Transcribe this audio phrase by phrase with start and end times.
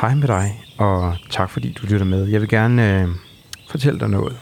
[0.00, 2.26] Hej med dig, og tak fordi du lytter med.
[2.26, 3.08] Jeg vil gerne øh,
[3.70, 4.38] fortælle dig noget.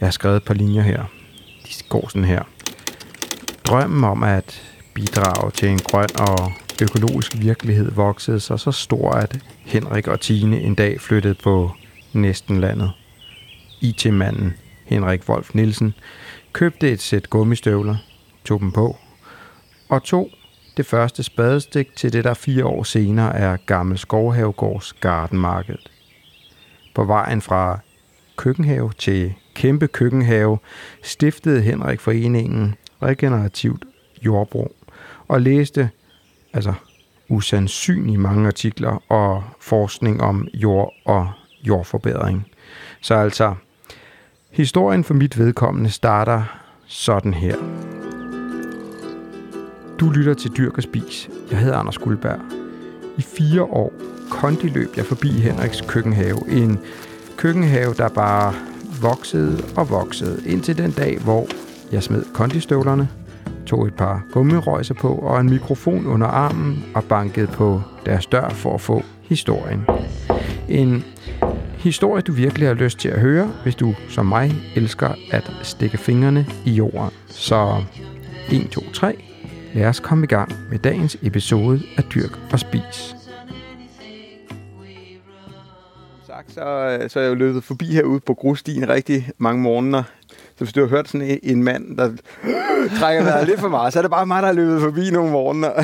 [0.00, 1.04] Jeg har skrevet et par linjer her.
[1.66, 2.42] De går sådan her.
[3.64, 4.62] Drømmen om at
[4.94, 10.60] bidrage til en grøn og økologisk virkelighed voksede sig så stor, at Henrik og Tine
[10.60, 11.70] en dag flyttede på
[12.12, 12.92] næsten landet.
[13.80, 14.54] IT-manden
[14.84, 15.94] Henrik Wolf Nielsen
[16.52, 17.96] købte et sæt gummistøvler,
[18.44, 18.96] tog dem på,
[19.88, 20.30] og tog
[20.76, 25.78] det første spadestik til det, der fire år senere er Gammel Skovhavegårds Gardenmarked.
[26.94, 27.78] På vejen fra
[28.36, 30.58] køkkenhave til kæmpe køkkenhave
[31.02, 33.84] stiftede Henrik foreningen Regenerativt
[34.22, 34.76] Jordbrug
[35.28, 35.90] og læste
[36.52, 36.74] altså
[37.28, 41.30] usandsynligt mange artikler og forskning om jord og
[41.62, 42.46] jordforbedring.
[43.00, 43.54] Så altså,
[44.50, 46.44] historien for mit vedkommende starter
[46.86, 47.91] sådan her.
[50.02, 51.30] Du lytter til Dyrk og Spis.
[51.50, 52.40] Jeg hedder Anders Guldberg.
[53.18, 53.92] I fire år
[54.30, 56.38] kondiløb jeg forbi Henriks køkkenhave.
[56.48, 56.78] En
[57.36, 58.54] køkkenhave, der bare
[59.02, 61.46] voksede og voksede, indtil den dag, hvor
[61.92, 63.08] jeg smed kondistøvlerne,
[63.66, 68.48] tog et par gummirøjser på og en mikrofon under armen og bankede på deres dør
[68.48, 69.86] for at få historien.
[70.68, 71.04] En
[71.78, 75.98] historie, du virkelig har lyst til at høre, hvis du som mig elsker at stikke
[75.98, 77.10] fingrene i jorden.
[77.28, 77.82] Så
[78.50, 79.31] 1, 2, 3.
[79.74, 83.14] Lad os komme i gang med dagens episode af Dyrk og Spis.
[86.26, 90.02] sagt, så, så er jeg jo løbet forbi herude på grusstien rigtig mange morgener.
[90.28, 92.10] Så hvis du har hørt sådan en, en mand, der
[92.98, 95.30] trækker vejret lidt for meget, så er det bare mig, der har løbet forbi nogle
[95.30, 95.70] morgener.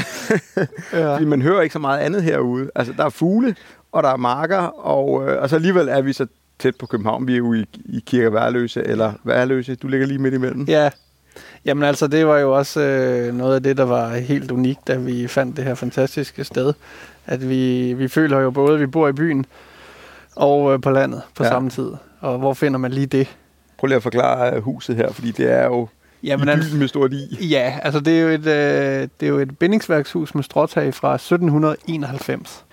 [0.92, 1.14] ja.
[1.14, 2.70] Fordi man hører ikke så meget andet herude.
[2.74, 3.56] Altså, der er fugle,
[3.92, 6.26] og der er marker, og, øh, og så alligevel er vi så
[6.58, 7.26] tæt på København.
[7.26, 9.74] Vi er jo i, i Kirke Værløse, eller Værløse.
[9.74, 10.64] Du ligger lige midt imellem.
[10.68, 10.90] Ja,
[11.64, 14.96] Jamen altså, det var jo også øh, noget af det, der var helt unikt, da
[14.96, 16.72] vi fandt det her fantastiske sted.
[17.26, 19.46] At vi, vi føler jo både, at vi bor i byen
[20.36, 21.50] og øh, på landet på ja.
[21.50, 21.90] samme tid.
[22.20, 23.36] Og hvor finder man lige det?
[23.78, 25.88] Prøv lige at forklare øh, huset her, fordi det er jo
[26.22, 27.48] Jamen, byen med stort i.
[27.48, 31.14] Ja, altså det er jo et, øh, det er jo et bindingsværkshus med stråtag fra
[31.14, 32.64] 1791.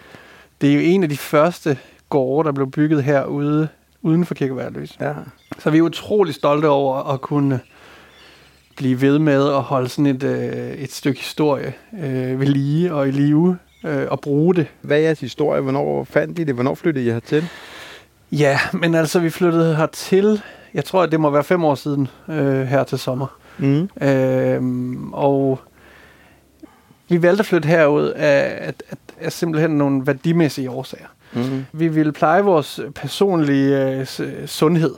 [0.62, 1.78] Det er jo en af de første
[2.10, 3.68] gårde, der blev bygget herude
[4.02, 4.98] uden for Kirkeværløs.
[5.00, 5.14] Ja.
[5.60, 7.60] Så vi er utrolig stolte over at kunne
[8.76, 13.08] blive ved med at holde sådan et, øh, et stykke historie øh, ved lige og
[13.08, 14.68] i live øh, og bruge det.
[14.82, 15.62] Hvad er jeres historie?
[15.62, 16.54] Hvornår fandt I det?
[16.56, 17.48] Hvornår flyttede I hertil?
[18.32, 20.42] Ja, men altså vi flyttede hertil,
[20.74, 23.40] jeg tror, at det må være fem år siden øh, her til sommer.
[23.58, 23.90] Mm.
[24.02, 24.62] Øh,
[25.12, 25.60] og
[27.10, 31.08] vi valgte at flytte herud af, af, af, af simpelthen nogle værdimæssige årsager.
[31.34, 31.66] Mm.
[31.74, 34.08] Vi ville pleje vores personlige øh,
[34.46, 34.96] sundhed.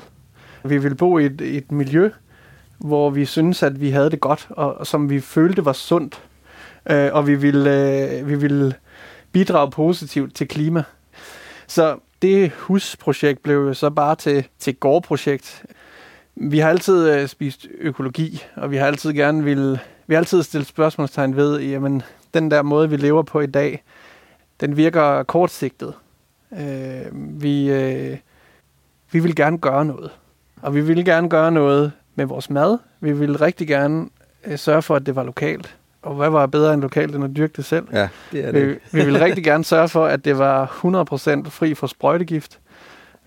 [0.63, 2.09] Vi ville bo i et, et miljø,
[2.77, 6.21] hvor vi synes at vi havde det godt, og, og som vi følte var sundt.
[6.89, 7.69] Øh, og vi ville,
[8.19, 8.73] øh, vi ville
[9.31, 10.83] bidrage positivt til klima.
[11.67, 15.65] Så det husprojekt blev jo så bare til, til gårdprojekt.
[16.35, 20.43] Vi har altid øh, spist økologi, og vi har altid gerne vil, vi har altid
[20.43, 22.01] stillet spørgsmålstegn ved, jamen,
[22.33, 23.83] den der måde, vi lever på i dag,
[24.59, 25.93] den virker kortsigtet.
[26.59, 28.17] Øh, vi, øh,
[29.11, 30.11] vi vil gerne gøre noget.
[30.61, 32.77] Og vi vil gerne gøre noget med vores mad.
[32.99, 34.09] Vi vil rigtig gerne
[34.45, 35.75] øh, sørge for, at det var lokalt.
[36.01, 37.87] Og hvad var bedre end lokalt, end at dyrke det selv?
[37.93, 38.67] Ja, det er det.
[38.67, 40.65] Vi, vi vil rigtig gerne sørge for, at det var
[41.45, 42.59] 100% fri for sprøjtegift.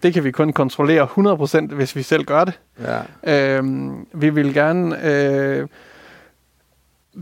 [0.02, 1.08] Det kan vi kun kontrollere
[1.70, 2.58] 100%, hvis vi selv gør det.
[3.24, 3.56] Ja.
[3.56, 5.04] Øhm, vi vil gerne...
[5.04, 5.68] Øh,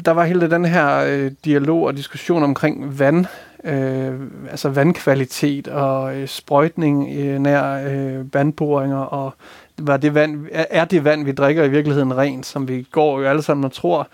[0.05, 3.27] der var hele den her øh, dialog og diskussion omkring vand,
[3.65, 9.35] øh, altså vandkvalitet og øh, sprøjtning øh, nær øh, vandboringer og
[9.79, 13.27] var det vand, er det vand, vi drikker i virkeligheden rent, som vi går jo
[13.27, 14.09] alle sammen og tror.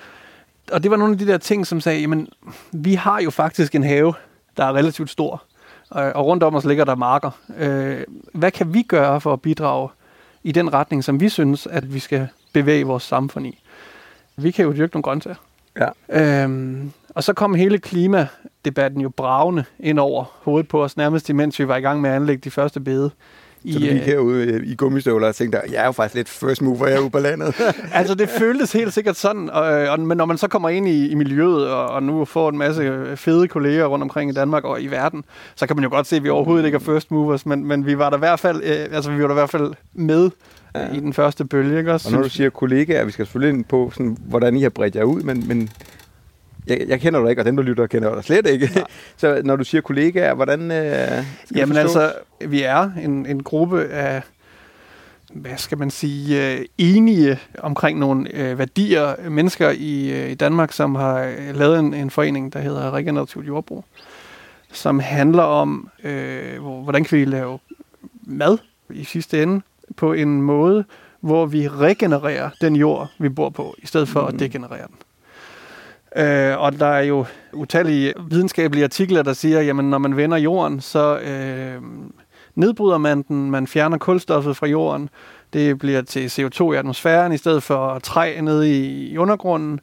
[0.73, 2.29] Og det var nogle af de der ting, som sagde, jamen,
[2.73, 4.15] vi har jo faktisk en have,
[4.57, 5.43] der er relativt stor,
[5.91, 7.31] og rundt om os ligger der marker.
[7.59, 8.01] Øh,
[8.33, 9.89] hvad kan vi gøre for at bidrage
[10.43, 13.63] i den retning, som vi synes, at vi skal bevæge vores samfund i?
[14.37, 15.37] Vi kan jo dyrke nogle grøntsager.
[15.79, 16.43] Ja.
[16.43, 21.59] Øhm, og så kom hele klimadebatten jo bravende ind over hovedet på os, nærmest imens
[21.59, 23.11] vi var i gang med at anlægge de første bede.
[23.73, 26.63] Så du gik øh, herude i gummistøvler og tænkte, jeg er jo faktisk lidt first
[26.63, 27.55] mover herude på landet.
[27.93, 31.09] altså, det føltes helt sikkert sådan, og, og, men når man så kommer ind i,
[31.09, 34.83] i miljøet, og, og nu får en masse fede kolleger rundt omkring i Danmark og
[34.83, 35.25] i verden,
[35.55, 37.87] så kan man jo godt se, at vi overhovedet ikke er first movers, men, men
[37.87, 40.31] vi var der i hvert fald, øh, altså, vi var der i hvert fald med
[40.75, 40.93] ja.
[40.93, 41.79] i den første bølge.
[41.79, 41.93] Ikke?
[41.93, 44.71] Også, og når du siger kollegaer, vi skal selvfølgelig ind på, sådan, hvordan I har
[44.71, 45.71] bredt jer ud, men, men
[46.67, 48.71] jeg, jeg kender dig ikke, og dem, der lytter, kender dig slet ikke.
[48.77, 48.83] Ja.
[49.17, 51.25] så når du siger kollegaer, hvordan øh,
[51.57, 52.13] Jamen altså,
[52.47, 54.23] vi er en, en gruppe af,
[55.35, 59.31] hvad skal man sige, øh, enige omkring nogle øh, værdier.
[59.31, 63.85] Mennesker i, øh, i Danmark, som har lavet en, en forening, der hedder Regenerativt Jordbrug
[64.77, 67.59] som handler om, øh, hvordan kan vi lave
[68.23, 68.59] mad
[68.91, 69.63] i sidste ende
[69.97, 70.85] på en måde,
[71.21, 74.27] hvor vi regenererer den jord, vi bor på, i stedet for mm.
[74.27, 74.97] at degenerere den.
[76.17, 80.81] Øh, og der er jo utallige videnskabelige artikler, der siger, jamen når man vender jorden,
[80.81, 81.83] så øh,
[82.55, 85.09] nedbryder man den, man fjerner kulstoffet fra jorden,
[85.53, 89.81] det bliver til CO2 i atmosfæren, i stedet for træ nede i, i undergrunden.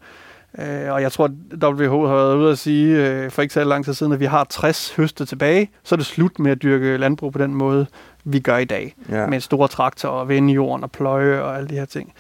[0.60, 3.64] Øh, og jeg tror, at WHO har været ude at sige øh, for ikke så
[3.64, 6.62] lang tid siden, at vi har 60 høste tilbage, så er det slut med at
[6.64, 7.86] dyrke landbrug på den måde,
[8.24, 8.96] vi gør i dag.
[9.10, 9.28] Ja.
[9.28, 12.14] Med store traktorer og vende jorden og pløje og alle de her ting.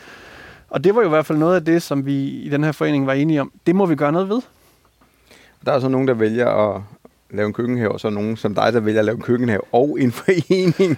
[0.72, 2.72] Og det var jo i hvert fald noget af det, som vi i den her
[2.72, 3.52] forening var enige om.
[3.68, 4.42] Det må vi gøre noget ved.
[5.66, 6.82] Der er så nogen, der vælger at
[7.30, 9.98] lave en køkkenhave, og så nogen som dig, der vælger at lave en køkkenhave og
[10.00, 10.98] en forening.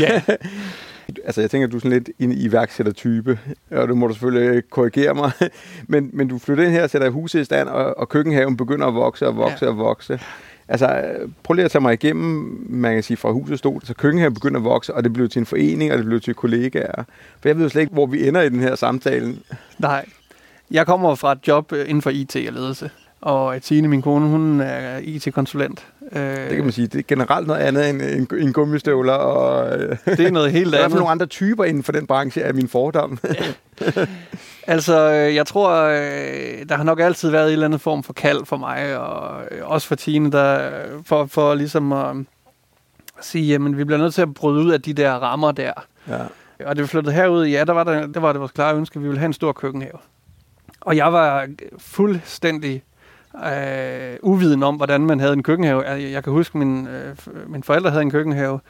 [0.00, 0.22] ja.
[1.26, 3.38] altså jeg tænker, at du er sådan lidt en iværksættertype,
[3.70, 5.30] og du må du selvfølgelig korrigere mig,
[5.92, 8.94] men, men du flytter ind her, sætter huset i stand, og, og køkkenhaven begynder at
[8.94, 9.70] vokse og vokse ja.
[9.70, 10.20] og vokse.
[10.68, 11.02] Altså,
[11.42, 14.60] prøv lige at tage mig igennem, man kan sige, fra huset stod, så køkkenhaven begynder
[14.60, 17.04] at vokse, og det blev til en forening, og det blev til kollegaer.
[17.40, 19.36] For jeg ved jo slet ikke, hvor vi ender i den her samtale.
[19.78, 20.04] Nej.
[20.70, 22.90] Jeg kommer fra et job inden for IT og ledelse.
[23.20, 25.86] Og Tine, min kone, hun er IT-konsulent.
[26.14, 26.86] Det kan man sige.
[26.86, 29.12] Det er generelt noget andet end, end, end gummistøvler.
[29.12, 30.72] Og, det er noget helt andet.
[30.72, 33.18] Der er i hvert fald nogle andre typer inden for den branche af min fordom.
[34.66, 35.70] altså, jeg tror,
[36.68, 39.88] der har nok altid været en eller anden form for kald for mig, og også
[39.88, 40.70] for Tine, der,
[41.06, 42.16] for, for ligesom at
[43.20, 45.72] sige, jamen, vi bliver nødt til at bryde ud af de der rammer der.
[46.08, 46.18] Ja.
[46.66, 48.96] Og det vi flyttede herud, ja, der var, der, der var det vores klare ønske,
[48.96, 49.98] at vi ville have en stor køkkenhave.
[50.80, 51.48] Og jeg var
[51.78, 52.82] fuldstændig
[53.46, 55.82] øh, uviden om, hvordan man havde en køkkenhave.
[55.82, 57.16] Jeg, jeg kan huske, min, øh,
[57.46, 58.60] mine forældre havde en køkkenhave,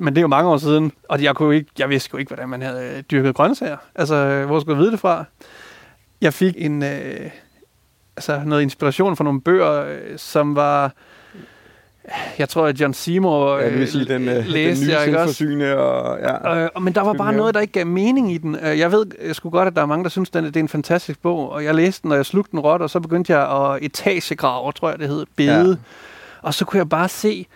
[0.00, 2.28] men det er jo mange år siden, og jeg, kunne ikke, jeg vidste jo ikke,
[2.28, 3.76] hvordan man havde dyrket grøntsager.
[3.94, 5.24] Altså, hvor skulle jeg vide det fra?
[6.20, 7.30] Jeg fik en, øh,
[8.16, 10.92] altså noget inspiration fra nogle bøger, øh, som var
[12.38, 15.76] jeg tror, at John Seymour ja, vil sige, den, øh, læste, den nye selvforsyne.
[15.76, 18.56] Og, ja, øh, men der var bare noget, der ikke gav mening i den.
[18.62, 20.60] Øh, jeg ved jeg skulle godt, at der er mange, der synes, at det er
[20.60, 23.32] en fantastisk bog, og jeg læste den, og jeg slugte den råt, og så begyndte
[23.32, 25.68] jeg at etagegrave, tror jeg, det hed, bede.
[25.68, 25.74] Ja.
[26.42, 27.46] Og så kunne jeg bare se,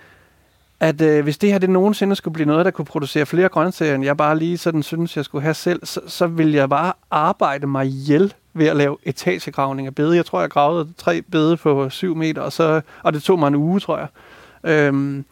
[0.80, 3.94] at øh, hvis det her det nogensinde skulle blive noget, der kunne producere flere grøntsager,
[3.94, 6.92] end jeg bare lige sådan synes, jeg skulle have selv, så, så ville jeg bare
[7.10, 10.16] arbejde mig ihjel ved at lave etagegravning af bede.
[10.16, 13.48] Jeg tror, jeg gravede tre bede på syv meter, og, så, og det tog mig
[13.48, 14.08] en uge, tror jeg.
[14.64, 15.24] Øhm,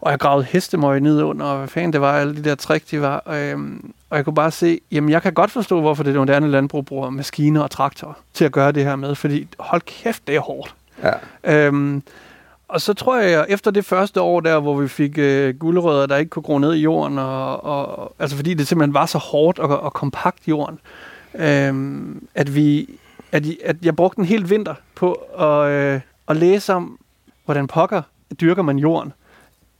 [0.00, 2.90] og jeg gravede hestemøg ned under, og hvad fanden det var, alle de der trick,
[2.90, 3.22] de var.
[3.32, 6.86] Øhm, og jeg kunne bare se, jamen jeg kan godt forstå, hvorfor det moderne landbrug
[6.86, 10.40] bruger maskiner og traktorer til at gøre det her med, fordi hold kæft, det er
[10.40, 10.74] hårdt.
[11.02, 11.66] Ja.
[11.66, 12.02] Øhm,
[12.68, 16.06] og så tror jeg, at efter det første år der, hvor vi fik øh, guldrødder,
[16.06, 19.18] der ikke kunne gro ned i jorden, og, og, altså fordi det simpelthen var så
[19.18, 20.78] hårdt og, og kompakt jorden,
[21.34, 22.90] øh, at, vi,
[23.32, 26.98] at, at jeg brugte en hel vinter på at, øh, at læse om,
[27.44, 28.02] hvordan pokker
[28.40, 29.12] dyrker man jorden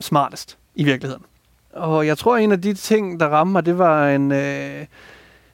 [0.01, 1.25] smartest i virkeligheden.
[1.73, 4.87] Og jeg tror, at en af de ting, der ramte mig, det var en øh,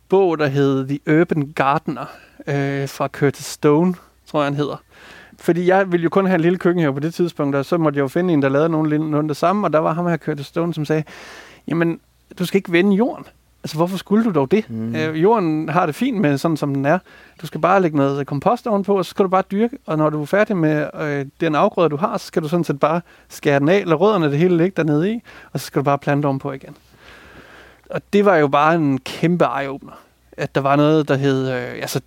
[0.08, 2.06] bog, der hed The Urban Gardener
[2.46, 3.94] øh, fra Curtis Stone,
[4.26, 4.76] tror jeg, han hedder.
[5.43, 7.97] Fordi jeg ville jo kun have en lille køkkenhave på det tidspunkt, og så måtte
[7.97, 10.17] jeg jo finde en, der lavede nogen, nogen det samme, og der var ham her
[10.17, 11.05] Curtis Stone, som sagde,
[11.69, 12.00] jamen,
[12.39, 13.25] du skal ikke vende jorden.
[13.65, 14.71] Altså, hvorfor skulle du dog det?
[14.71, 14.97] Mm.
[14.97, 16.99] Øh, jorden har det fint med sådan, som den er.
[17.43, 19.79] Du skal bare lægge noget kompost ovenpå, og så skal du bare dyrke.
[19.87, 22.65] Og når du er færdig med øh, den afgrøde, du har, så skal du sådan
[22.65, 25.23] set bare skære den af, eller rødderne det hele ligge dernede i,
[25.53, 26.76] og så skal du bare plante ovenpå igen.
[27.90, 29.99] Og det var jo bare en kæmpe eye-opener.
[30.37, 32.00] At der var noget, der hed, øh, altså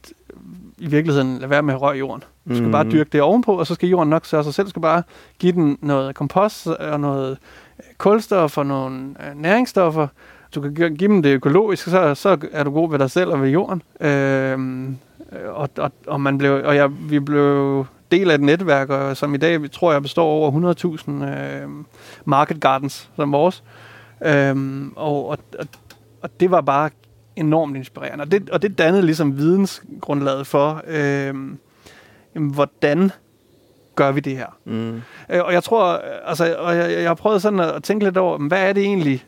[0.78, 2.24] i virkeligheden, lad være med at røre jorden.
[2.50, 2.72] Du skal mm.
[2.72, 4.68] bare dyrke det ovenpå, og så skal jorden nok sørge sig selv.
[4.68, 5.04] Skal bare
[5.40, 7.38] give den noget kompost og noget
[7.80, 10.08] øh, kulstof og nogle øh, næringsstoffer,
[10.56, 13.42] du kan give dem det økologisk, så, så er du god ved dig selv og
[13.42, 13.82] ved jorden.
[14.00, 14.98] Øhm,
[15.48, 19.34] og, og, og, man blev, og jeg, vi blev del af et netværk, og, som
[19.34, 20.74] i dag, tror jeg, består over
[21.10, 21.70] 100.000 øh,
[22.26, 23.64] market gardens som vores.
[24.26, 25.68] Øhm, og, og, og,
[26.22, 26.90] og det var bare
[27.36, 28.22] enormt inspirerende.
[28.22, 31.36] Og det, og det dannede ligesom vidensgrundlaget for, øh,
[32.34, 33.12] hvordan
[33.96, 34.58] gør vi det her.
[34.66, 34.96] Mm.
[35.30, 38.38] Øh, og jeg tror, altså, og jeg, jeg har prøvet sådan at tænke lidt over,
[38.38, 39.26] hvad er det egentlig,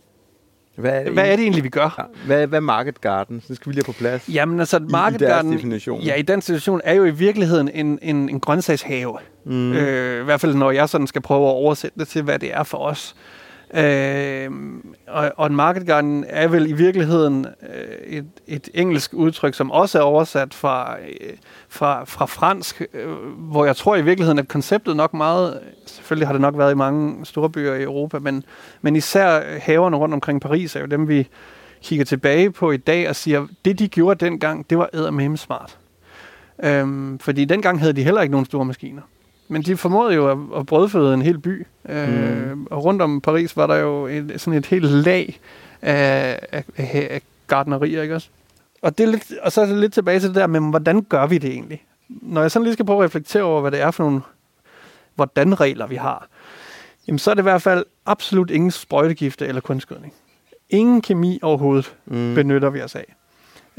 [0.75, 1.95] hvad er, det, hvad er det egentlig, vi gør?
[1.97, 3.41] Ja, hvad, hvad er Market Garden?
[3.47, 4.29] Så skal vi lige på plads.
[4.29, 6.01] Jamen altså, Market i, i Garden, definition.
[6.01, 9.17] Ja, i den situation er jo i virkeligheden en, en, en grøntsagshave.
[9.45, 9.73] Mm.
[9.73, 12.53] Øh, I hvert fald, når jeg sådan skal prøve at oversætte det til, hvad det
[12.53, 13.15] er for os.
[13.73, 14.51] Øh,
[15.07, 19.71] og, og en market garden er vel i virkeligheden øh, et, et engelsk udtryk, som
[19.71, 21.33] også er oversat fra, øh,
[21.69, 23.07] fra, fra fransk, øh,
[23.37, 26.75] hvor jeg tror i virkeligheden, at konceptet nok meget, selvfølgelig har det nok været i
[26.75, 28.43] mange store byer i Europa, men,
[28.81, 31.27] men især haverne rundt omkring Paris er jo dem, vi
[31.81, 35.77] kigger tilbage på i dag og siger, det de gjorde dengang, det var eddermame smart.
[36.63, 39.01] Øhm, fordi dengang havde de heller ikke nogen store maskiner
[39.47, 41.67] men de formåede jo at, at brødføde en hel by.
[41.89, 42.67] Øh, Mm.
[42.71, 45.39] Og rundt om Paris var der jo et, sådan et helt lag
[45.81, 48.27] af, af, af, af gardnerier, ikke også?
[48.81, 51.01] Og, det er lidt, og så er det lidt tilbage til det der, men hvordan
[51.01, 51.83] gør vi det egentlig?
[52.09, 54.21] Når jeg sådan lige skal prøve at reflektere over, hvad det er for nogle
[55.15, 56.27] hvordan regler vi har,
[57.07, 60.13] jamen så er det i hvert fald absolut ingen sprøjtegifte eller kunstgødning.
[60.69, 62.35] Ingen kemi overhovedet Mm.
[62.35, 63.15] benytter vi os af.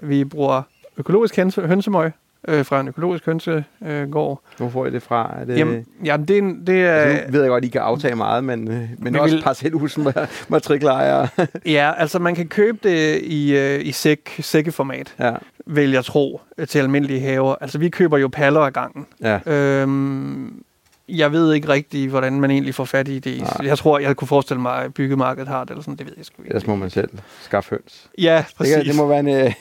[0.02, 0.62] Vi bruger
[0.96, 2.10] økologisk hønse, hønsemøg
[2.48, 4.40] øh, fra en økologisk hønsegård.
[4.56, 5.34] Hvor får I det fra?
[5.40, 6.92] Er det, Jamen, jamen det, det er...
[6.92, 9.42] altså, nu ved jeg godt, at I kan aftage meget, men, øh, men også vil-
[9.44, 10.12] parcelhusen med
[10.48, 11.28] matrikelejere.
[11.66, 15.32] Ja, altså man kan købe det i, øh, i sæk, sækkeformat, ja,
[15.66, 17.54] vil jeg tro, til almindelige haver.
[17.60, 19.06] Altså vi køber jo paller ad gangen.
[19.22, 19.38] ja.
[19.52, 20.62] Øhm,
[21.08, 23.40] jeg ved ikke rigtigt, hvordan man egentlig får fat i det.
[23.40, 23.56] Nej.
[23.62, 26.24] Jeg tror, jeg kunne forestille mig, at byggemarkedet har det, eller sådan, det ved jeg
[26.24, 26.48] sgu ikke.
[26.50, 27.08] Ellers må man selv
[27.42, 28.06] skaffe høns.
[28.18, 28.76] Ja, Det, præcis.
[28.76, 29.28] kan, det må være en...
[29.28, 29.54] Øh,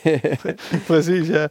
[0.88, 1.46] Præcis, ja.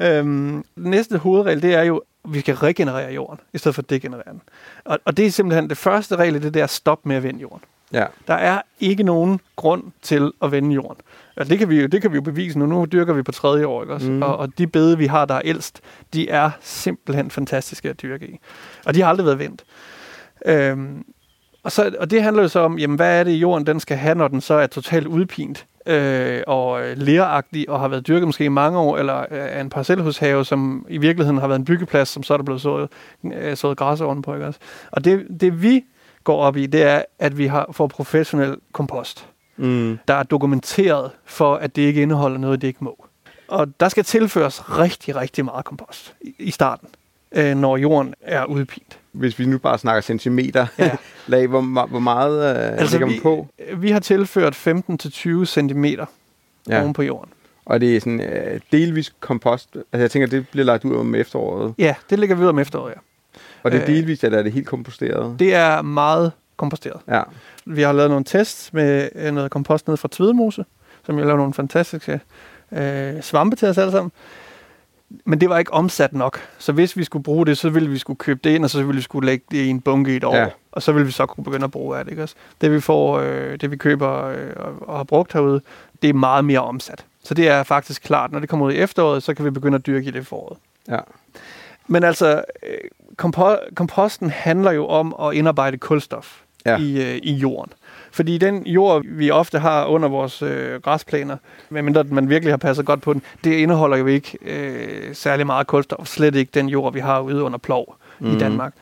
[0.00, 3.90] Øhm, næste hovedregel, det er jo, at vi skal regenerere jorden, i stedet for at
[3.90, 4.40] degenerere den.
[4.84, 7.60] Og, og det er simpelthen det første regel, det der stop med at vende jorden.
[7.92, 8.04] Ja.
[8.28, 11.00] Der er ikke nogen grund til at vende jorden.
[11.36, 12.66] Altså, det, kan vi jo, det kan vi jo bevise nu.
[12.66, 14.10] Nu dyrker vi på tredje år, ikke også?
[14.10, 14.22] Mm.
[14.22, 15.80] Og, og de bede, vi har, der er ældst,
[16.14, 18.38] de er simpelthen fantastiske at dyrke i.
[18.86, 19.64] Og de har aldrig været vendt.
[20.46, 21.04] Øhm,
[21.62, 23.96] og, så, og det handler jo så om, jamen, hvad er det, jorden den skal
[23.96, 28.28] have, når den så er totalt udpint øh, og øh, leragtig og har været dyrket
[28.28, 32.08] måske i mange år, eller øh, en parcelhushave, som i virkeligheden har været en byggeplads,
[32.08, 32.88] som så er der blevet sået,
[33.24, 34.34] øh, sået græs ovenpå.
[34.34, 34.60] Ikke også?
[34.90, 35.84] Og det, det vi
[36.28, 39.26] går op i, det er, at vi har får professionel kompost
[39.60, 39.98] Mm.
[40.08, 43.04] der er dokumenteret for, at det ikke indeholder noget, det ikke må.
[43.48, 46.88] Og der skal tilføres rigtig, rigtig meget kompost i, i starten,
[47.32, 48.98] øh, når jorden er udpint.
[49.12, 50.96] Hvis vi nu bare snakker centimeter Ja.
[51.26, 53.46] lag, hvor, hvor meget øh, altså, ligger man vi, på?
[53.76, 55.84] vi har tilført 15-20 cm.
[55.84, 56.80] Ja.
[56.82, 57.32] oven på jorden.
[57.64, 59.68] Og det er sådan øh, delvis kompost.
[59.74, 61.74] Altså jeg tænker, det bliver lagt ud om efteråret.
[61.78, 63.00] Ja, det ligger vi ud om efteråret, ja.
[63.62, 63.94] Og det er Øh.
[63.94, 65.38] delvis, eller er det helt komposteret?
[65.38, 67.00] Det er meget komposteret.
[67.08, 67.22] Ja.
[67.64, 70.64] Vi har lavet nogle tests med øh, noget kompost ned fra Tvedemose,
[71.06, 72.20] som jeg lavet nogle fantastiske
[72.72, 74.12] øh, svampe til os alle sammen.
[75.24, 76.40] Men det var ikke omsat nok.
[76.58, 78.78] Så hvis vi skulle bruge det, så ville vi skulle købe det ind, og så
[78.78, 80.36] ville vi skulle lægge det i en bunke i et år.
[80.36, 80.46] Ja.
[80.72, 82.10] Og så ville vi så kunne begynde at bruge af det.
[82.12, 82.34] Ikke også?
[82.60, 85.60] Det vi får, øh, det vi køber øh, og, og har brugt herude,
[86.02, 87.04] det er meget mere omsat.
[87.22, 89.74] Så det er faktisk klart, når det kommer ud i efteråret, så kan vi begynde
[89.74, 90.58] at dyrke i det foråret.
[90.88, 90.98] Ja.
[91.86, 92.78] Men altså, øh,
[93.22, 96.78] kompo- komposten handler jo om at indarbejde kulstof Ja.
[96.78, 97.72] i, øh, i jorden.
[98.12, 101.36] Fordi den jord, vi ofte har under vores øh, græsplaner,
[101.70, 105.66] medmindre man virkelig har passet godt på den, det indeholder jo ikke øh, særlig meget
[105.66, 106.06] kulstof.
[106.06, 108.26] Slet ikke den jord, vi har ude under plov mm.
[108.26, 108.36] Mhm.
[108.36, 108.72] i Danmark.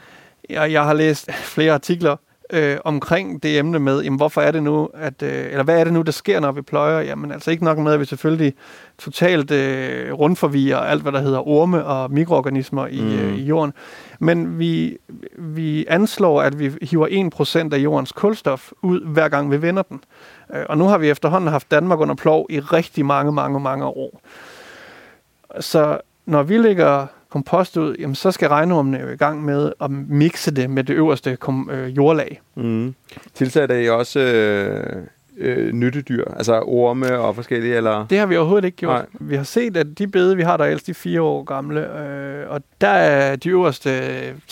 [0.50, 2.16] Jeg, jeg har læst flere artikler
[2.52, 5.84] øh, omkring det emne med, jamen, hvorfor er det nu, at, øh, eller hvad er
[5.84, 7.00] det nu, der sker, når vi pløjer?
[7.00, 8.54] Jamen altså ikke nok med, at vi selvfølgelig
[8.98, 13.06] totalt øh, rundforvirrer alt, hvad der hedder orme og mikroorganismer i, Mm.
[13.06, 13.12] mm.
[13.14, 13.72] øh, i jorden.
[14.18, 14.98] Men vi,
[15.38, 20.00] vi anslår, at vi hiver 1% af jordens kulstof ud, hver gang vi vender den.
[20.54, 23.84] Øh, Og nu har vi efterhånden haft Danmark under plov i rigtig mange, mange, mange
[23.84, 24.20] år.
[25.60, 29.90] Så når vi lægger kompost ud, jamen, så skal regnormene jo i gang med at
[29.90, 32.40] mixe det med det øverste kom, øh, jordlag.
[32.54, 32.94] Mm.
[33.34, 34.96] Tilsætter I også øh,
[35.38, 36.24] øh, nyttedyr?
[36.36, 38.06] Altså orme og forskellige, eller?
[38.06, 38.94] Det har vi overhovedet ikke gjort.
[38.94, 39.06] Nej.
[39.20, 41.98] Vi har set, at de bede, vi har der er ældst, de fire år gamle,
[42.00, 43.90] øh, og der er de øverste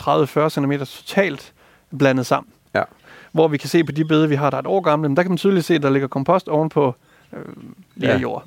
[0.00, 1.52] 30-40 cm totalt
[1.98, 2.52] blandet sammen.
[2.74, 2.82] Ja.
[3.32, 5.16] Hvor vi kan se på de bede, vi har der er et år gamle, men
[5.16, 6.94] der kan man tydeligt se, at der ligger kompost ovenpå
[7.32, 7.38] øh,
[7.96, 8.14] lige Ja.
[8.16, 8.20] ja.
[8.20, 8.44] jord.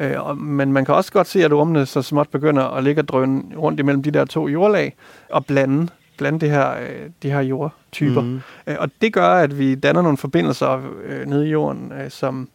[0.00, 3.00] Øh, og, men man kan også godt se, at ormene så småt begynder at ligge
[3.00, 4.96] og drøne rundt imellem de der to jordlag
[5.30, 5.88] og blande,
[6.18, 8.20] blande det her, øh, de her jordtyper.
[8.20, 8.40] Mm.
[8.66, 12.48] Øh, Og det gør, at vi danner nogle forbindelser øh, nede i jorden, øh, som,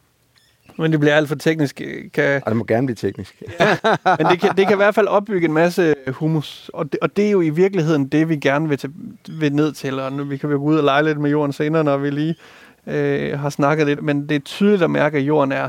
[0.78, 1.82] men det bliver alt for teknisk,
[2.14, 3.42] kan, Ej, det må gerne blive teknisk.
[4.18, 6.70] men det kan, det kan i hvert fald opbygge en masse humus.
[6.74, 8.90] Og det, og det er jo i virkeligheden det, vi gerne vil, til,
[9.28, 10.00] vil ned til.
[10.00, 12.10] Og nu vi kan jo gå ud og lege lidt med jorden senere, når vi
[12.10, 12.34] lige
[12.86, 14.02] øh, har snakket lidt.
[14.02, 15.68] Men det er tydeligt at mærke, at jorden er,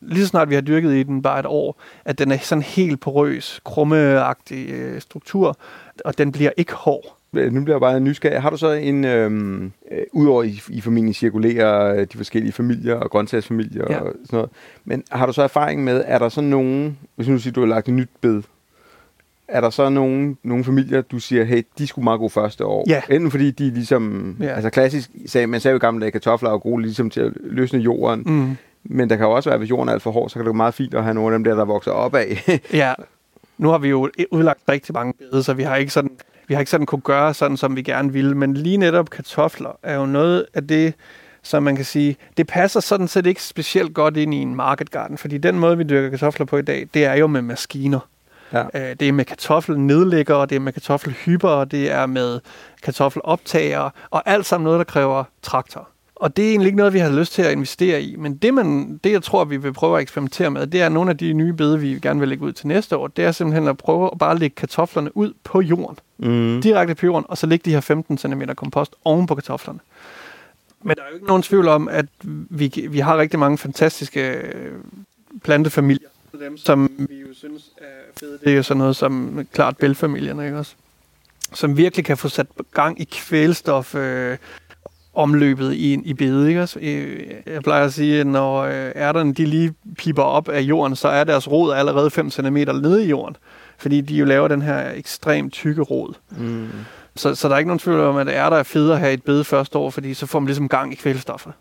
[0.00, 2.62] lige så snart vi har dyrket i den bare et år, at den er sådan
[2.62, 5.56] helt porøs, krummeagtig øh, struktur,
[6.04, 7.16] og den bliver ikke hård.
[7.34, 8.42] Øh, Nu bliver jeg bare nysgerrig.
[8.42, 12.94] Har du så en, øhm, øh, udover I, I familien cirkulerer øh, de forskellige familier
[12.94, 13.98] og grøntsagsfamilier Ja.
[14.00, 14.50] og sådan noget,
[14.84, 17.66] men har du så erfaring med, er der så nogen, hvis nu siger, du har
[17.66, 18.42] lagt et nyt bed,
[19.48, 22.84] er der så nogen, nogle familier, du siger, hey, de skulle meget gå første år?
[22.88, 23.02] Ja.
[23.10, 24.46] Enten fordi de ligesom, Ja.
[24.46, 27.32] altså klassisk, sagde, man sagde jo i gamle dage, kartofler og grå ligesom til at
[27.44, 28.56] løsne jorden, Mm.
[28.84, 30.46] Men der kan jo også være, hvis jorden er alt for hård, så kan det
[30.46, 32.26] være meget fint at have nogle af dem der, der vokser opad.
[32.72, 32.94] Ja,
[33.58, 36.10] nu har vi jo udlagt rigtig mange bede, så vi har ikke sådan,
[36.48, 38.34] vi har ikke sådan kunne gøre sådan, som vi gerne ville.
[38.34, 40.94] Men lige netop kartofler er jo noget af det,
[41.42, 44.90] som man kan sige, det passer sådan set ikke specielt godt ind i en market
[44.90, 48.08] garden, fordi den måde, vi dyrker kartofler på i dag, det er jo med maskiner.
[48.52, 48.64] Ja.
[48.74, 52.40] Øh, det er med kartoffelnedlægger, det er med kartoffelhyper, det er med
[52.82, 55.88] kartoffeloptager, og alt sammen noget, der kræver traktor.
[56.16, 58.16] Og det er egentlig ikke noget, vi har lyst til at investere i.
[58.16, 61.10] Men det, man, det jeg tror, vi vil prøve at eksperimentere med, det er nogle
[61.10, 63.06] af de nye bede, vi gerne vil lægge ud til næste år.
[63.06, 65.98] Det er simpelthen at prøve at bare lægge kartoflerne ud på jorden.
[66.18, 66.60] Mm.
[66.62, 69.78] Direkte på jorden, og så lægge de her 15 cm kompost oven på kartoflerne.
[70.82, 72.06] Men der er jo ikke nogen tvivl om, at
[72.50, 74.72] vi, vi har rigtig mange fantastiske øh,
[75.42, 76.08] plantefamilier.
[76.40, 77.84] Dem, som vi jo synes er
[78.20, 80.74] fede, det er jo sådan noget som klart bælfamilierne, ikke også?
[81.52, 84.38] Som virkelig kan få sat gang i kvælstof, øh,
[85.14, 86.48] omløbet i, i bede.
[86.48, 86.60] Ikke?
[86.60, 90.60] Altså, øh, jeg plejer at sige, at når øh, ærterne de lige piper op af
[90.60, 93.36] jorden, så er deres rod allerede 5 cm nede i jorden.
[93.78, 96.14] Fordi de jo laver den her ekstremt tykke rod.
[96.30, 96.68] Mm.
[97.16, 99.22] Så, så der er ikke nogen tvivl om, at ærter er federe at have et
[99.22, 101.52] bede første år, fordi så får man ligesom gang i kvælstoffet.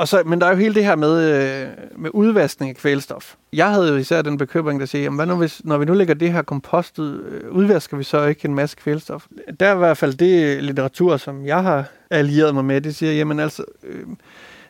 [0.00, 3.34] Og så, men der er jo hele det her med, øh, med udvaskning af kvælstof.
[3.52, 5.94] Jeg havde jo især den bekymring, der siger, jamen, hvad nu hvis, når vi nu
[5.94, 9.26] lægger det her kompost ud, øh, udvasker vi så ikke en masse kvælstof?
[9.60, 13.12] Der er i hvert fald det litteratur, som jeg har allieret mig med, det siger,
[13.12, 14.06] jamen altså, øh,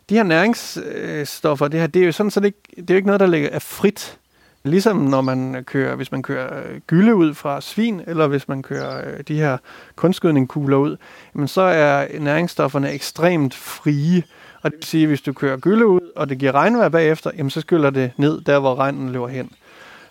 [0.08, 2.96] de her næringsstoffer, det her, det er jo sådan, så det, ikke, det er jo
[2.96, 4.18] ikke noget, der ligger er frit.
[4.64, 8.62] Ligesom når man kører, hvis man kører øh, gylde ud fra svin, eller hvis man
[8.62, 9.58] kører øh, de her
[9.96, 10.96] kunstgødningkugler ud,
[11.34, 14.22] jamen så er næringsstofferne ekstremt frie.
[14.62, 17.30] Og det vil sige, at hvis du kører gylde ud, og det giver regnvejr bagefter,
[17.36, 19.50] jamen så skyller det ned der, hvor regnen løber hen.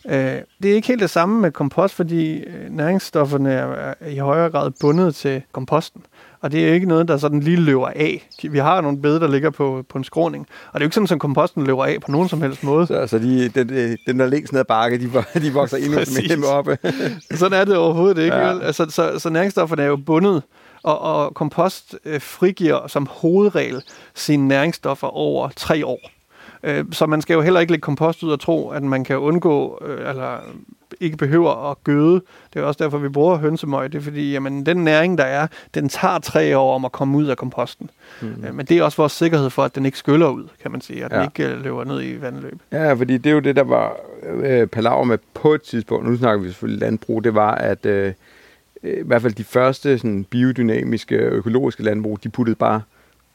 [0.06, 4.50] Øh, det er ikke helt det samme med kompost, fordi øh, næringsstofferne er, i højere
[4.50, 6.01] grad bundet til komposten.
[6.41, 8.29] Og det er ikke noget, der sådan lige løber af.
[8.50, 10.48] Vi har nogle bede, der ligger på, på en skråning.
[10.72, 12.88] Og det er jo ikke sådan, at komposten løber af på nogen som helst måde.
[12.88, 16.00] Så altså, de, den, den der længst ned ad bakke, de, de vokser endnu
[16.39, 16.77] mere oppe.
[17.32, 18.38] sådan er det overhovedet ikke.
[18.38, 18.60] Ja.
[18.60, 20.44] Altså, så, så næringsstofferne er jo bundet
[20.84, 23.84] og, og kompost øh, frigiver som hovedregel
[24.14, 26.10] sine næringsstoffer over tre år.
[26.64, 29.18] Øh, så man skal jo heller ikke lægge kompost ud og tro, at man kan
[29.18, 30.38] undgå, øh, eller
[31.00, 32.22] ikke behøver at gøde.
[32.54, 33.92] Det er også derfor, vi bruger hønsemøg.
[33.92, 37.18] Det er fordi, jamen, den næring, der er, den tager tre år om at komme
[37.18, 37.90] ud af komposten.
[38.22, 38.46] Mm.
[38.54, 41.06] Men det er også vores sikkerhed for, at den ikke skyller ud, kan man sige.
[41.06, 41.18] At ja.
[41.18, 42.60] den ikke løber ned i vandløb.
[42.72, 46.10] Ja, fordi det er jo det, der var øh, palaver med på et tidspunkt.
[46.10, 47.24] Nu snakker vi selvfølgelig landbrug.
[47.24, 48.13] Det var, at øh,
[48.84, 52.82] i hvert fald de første sådan, biodynamiske, økologiske landbrug, de puttede bare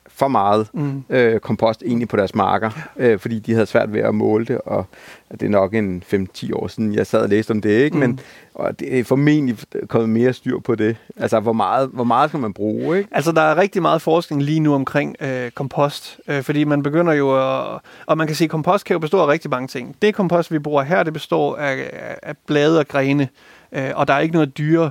[0.08, 1.04] for meget mm.
[1.10, 4.58] øh, kompost egentlig på deres marker, øh, fordi de havde svært ved at måle det,
[4.66, 4.86] og
[5.30, 6.02] det er nok en
[6.36, 7.94] 5-10 år siden, jeg sad og læste om det, ikke?
[7.94, 8.00] Mm.
[8.00, 8.20] Men
[8.54, 10.96] og det er formentlig kommet mere styr på det.
[11.16, 13.08] Altså, hvor meget, hvor meget skal man bruge, ikke?
[13.12, 17.12] Altså, der er rigtig meget forskning lige nu omkring øh, kompost, øh, fordi man begynder
[17.12, 17.80] jo at...
[18.06, 19.96] Og man kan sige, at kompost kan jo bestå af rigtig mange ting.
[20.02, 21.90] Det kompost, vi bruger her, det består af,
[22.22, 23.28] af blade og grene,
[23.72, 24.90] øh, og der er ikke noget dyre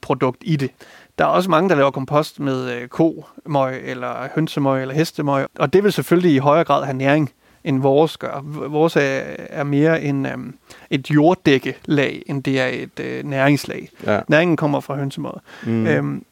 [0.00, 0.70] produkt i det.
[1.18, 5.72] Der er også mange, der laver kompost med øh, komøg, eller hønsemøg, eller hestemøg, og
[5.72, 7.30] det vil selvfølgelig i højere grad have næring,
[7.64, 8.40] end vores gør.
[8.68, 10.54] Vores er, er mere en, øhm,
[10.90, 13.88] et jorddækkelag, end det er et øh, næringslag.
[14.06, 14.20] Ja.
[14.28, 15.40] Næringen kommer fra hønsemøget.
[15.66, 15.86] Mm.
[15.86, 16.24] Øhm,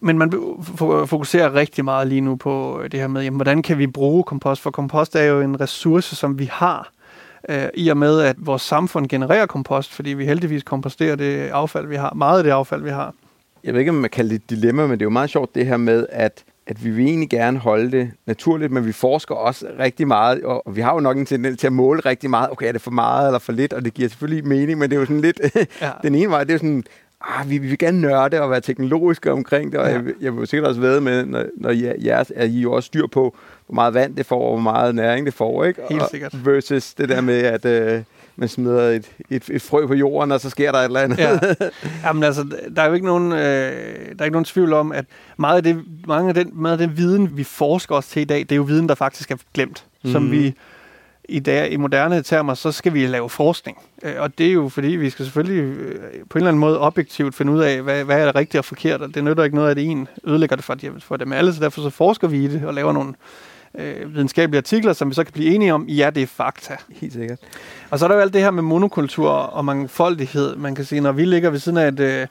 [0.00, 0.32] men man
[1.06, 4.62] fokuserer rigtig meget lige nu på det her med, jamen, hvordan kan vi bruge kompost?
[4.62, 6.90] For kompost er jo en ressource, som vi har,
[7.48, 11.86] øh, i og med, at vores samfund genererer kompost, fordi vi heldigvis komposterer det affald,
[11.86, 12.14] vi har.
[12.14, 13.14] Meget af det affald, vi har
[13.64, 15.30] jeg ved ikke, om man kan kalde det et dilemma, men det er jo meget
[15.30, 18.92] sjovt det her med, at at vi vil egentlig gerne holde det naturligt, men vi
[18.92, 22.30] forsker også rigtig meget, og vi har jo nok en tendens til at måle rigtig
[22.30, 22.50] meget.
[22.50, 23.72] Okay, er det for meget eller for lidt?
[23.72, 25.40] Og det giver selvfølgelig mening, men det er jo sådan lidt...
[25.80, 25.90] Ja.
[26.02, 26.84] den ene vej, det er jo sådan,
[27.20, 29.92] ah, vi, vi vil gerne nørde og være teknologiske omkring det, og ja.
[29.92, 31.70] jeg, jeg vil sikkert også ved med, når, når
[32.04, 34.94] jeres, er I jo også styr på, hvor meget vand det får, og hvor meget
[34.94, 35.80] næring det får, ikke?
[35.90, 36.34] Helt sikkert.
[36.34, 37.64] Og versus det der med, at...
[37.64, 38.02] Øh,
[38.36, 41.18] man smider et, et, et frø på jorden, og så sker der et eller andet.
[41.18, 41.38] Ja.
[42.04, 42.44] Jamen altså,
[42.76, 45.04] der er jo ikke nogen, øh, der er ikke nogen tvivl om, at
[45.36, 48.24] meget af, det, mange af, den, meget af den viden, vi forsker os til i
[48.24, 50.12] dag, det er jo viden, der faktisk er glemt, mm.
[50.12, 50.54] som vi
[51.28, 53.78] i, dag, i moderne termer, så skal vi lave forskning.
[54.02, 55.94] Øh, og det er jo fordi, vi skal selvfølgelig øh,
[56.30, 58.64] på en eller anden måde objektivt finde ud af, hvad, hvad er det rigtigt og
[58.64, 61.60] forkert, og det nytter ikke noget, at en ødelægger det for, for dem alle, så
[61.60, 63.14] derfor så forsker vi i det og laver nogle
[63.78, 66.76] øh, videnskabelige artikler, som vi så kan blive enige om, ja, det er fakta.
[66.88, 67.38] Helt sikkert.
[67.90, 70.56] Og så er der jo alt det her med monokultur og mangfoldighed.
[70.56, 72.26] Man kan sige, når vi ligger ved siden af et øh,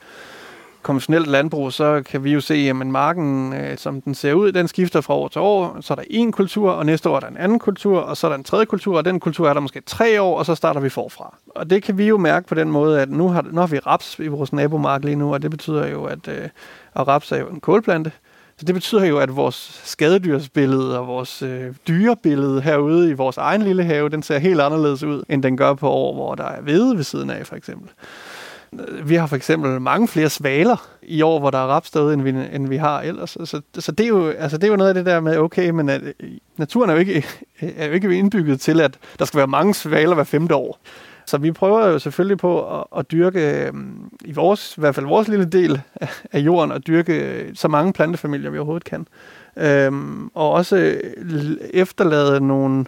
[0.85, 4.67] konventionelt landbrug, så kan vi jo se, at marken, øh, som den ser ud, den
[4.67, 5.77] skifter fra år til år.
[5.81, 8.27] Så er der en kultur, og næste år er der en anden kultur, og så
[8.27, 10.55] er der en tredje kultur, og den kultur er der måske tre år, og så
[10.55, 11.37] starter vi forfra.
[11.55, 13.79] Og det kan vi jo mærke på den måde, at nu har, nu har vi
[13.79, 16.49] raps i vores nabomark lige nu, og det betyder jo, at øh,
[16.93, 18.11] og raps er jo en kålplante,
[18.57, 23.61] så det betyder jo, at vores skadedyrsbillede og vores øh, dyrebillede herude i vores egen
[23.61, 26.61] lille have, den ser helt anderledes ud, end den gør på år, hvor der er
[26.61, 27.89] hvede ved siden af, for eksempel.
[28.73, 32.21] Øh, vi har for eksempel mange flere svaler i år, hvor der er rapsted, end
[32.21, 33.29] vi, end vi har ellers.
[33.29, 35.69] Så, så det, er jo, altså det er jo noget af det der med, okay,
[35.69, 36.13] men at, øh,
[36.57, 37.25] naturen er jo, ikke,
[37.77, 40.79] er jo ikke indbygget til, at der skal være mange svaler hver femte år.
[41.27, 45.05] Så vi prøver jo selvfølgelig på at, at dyrke, øhm, i vores, i hvert fald
[45.05, 45.81] vores lille del
[46.31, 49.07] af jorden, at dyrke så mange plantefamilier, vi overhovedet kan.
[49.57, 52.85] Øhm, og også øh, efterlade nogle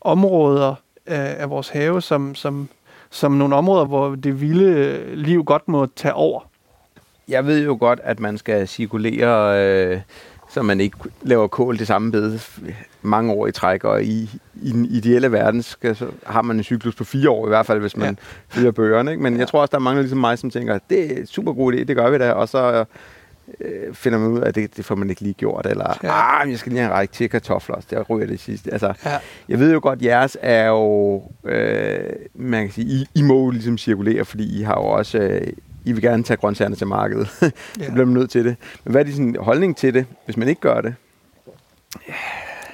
[0.00, 0.74] områder
[1.06, 2.68] af, af vores have, som, som,
[3.10, 6.40] som nogle områder, hvor det vilde øh, liv godt må tage over.
[7.28, 10.00] Jeg ved jo godt, at man skal cirkulere, øh,
[10.54, 12.38] så man ikke laver kål det samme bed
[13.02, 16.62] mange år i træk, og i, i den ideelle verden skal, så har man en
[16.62, 18.58] cyklus på fire år i hvert fald, hvis man ja.
[18.58, 19.10] følger bøgerne.
[19.10, 19.22] Ikke?
[19.22, 19.38] Men ja.
[19.38, 21.72] jeg tror også, der er mange ligesom mig, som tænker, det er en super god
[21.72, 22.84] idé, det gør vi da, og så
[23.60, 26.42] øh, finder man ud af, at det, det får man ikke lige gjort, eller ja.
[26.42, 28.72] ah, jeg skal lige have en række til kartofler, det ryger det sidste.
[28.72, 29.18] Altså, ja.
[29.48, 31.98] Jeg ved jo godt, at jeres er jo, øh,
[32.34, 35.46] man kan sige, I, I må ligesom cirkulere, fordi I har jo også, øh,
[35.84, 37.28] I vil gerne tage grøntsagerne til markedet.
[37.38, 37.90] så ja.
[37.90, 38.56] bliver man nødt til det.
[38.84, 40.94] Men hvad er din holdning til det, hvis man ikke gør det?
[42.08, 42.14] Ja.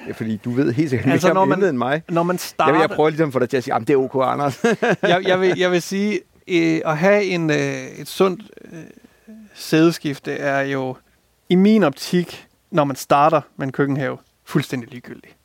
[0.07, 2.03] Ja, fordi du ved helt sikkert altså, om man, end mig.
[2.09, 2.73] Når man starter...
[2.73, 4.63] Jeg, jeg prøver ligesom at få dig til at sige, at det er ok, Anders.
[5.01, 8.79] jeg, jeg, vil, jeg vil sige, øh, at have en, øh, et sundt øh,
[9.53, 10.95] sædeskifte er jo
[11.49, 15.35] i min optik, når man starter med en køkkenhave, fuldstændig ligegyldigt.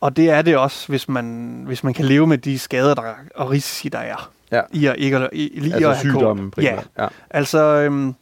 [0.00, 3.14] Og det er det også, hvis man, hvis man kan leve med de skader der,
[3.34, 4.30] og risici, der er.
[4.52, 4.60] Ja.
[4.72, 6.52] I at, ikke, i, i, altså at have sygdommen.
[6.58, 6.78] Ja.
[6.98, 7.08] ja.
[7.30, 8.14] Altså, øhm,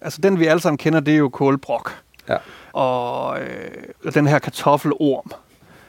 [0.00, 1.92] altså, den vi alle sammen kender, det er jo kålbrok.
[2.28, 2.36] Ja.
[2.72, 5.30] Og øh, den her kartoffelorm.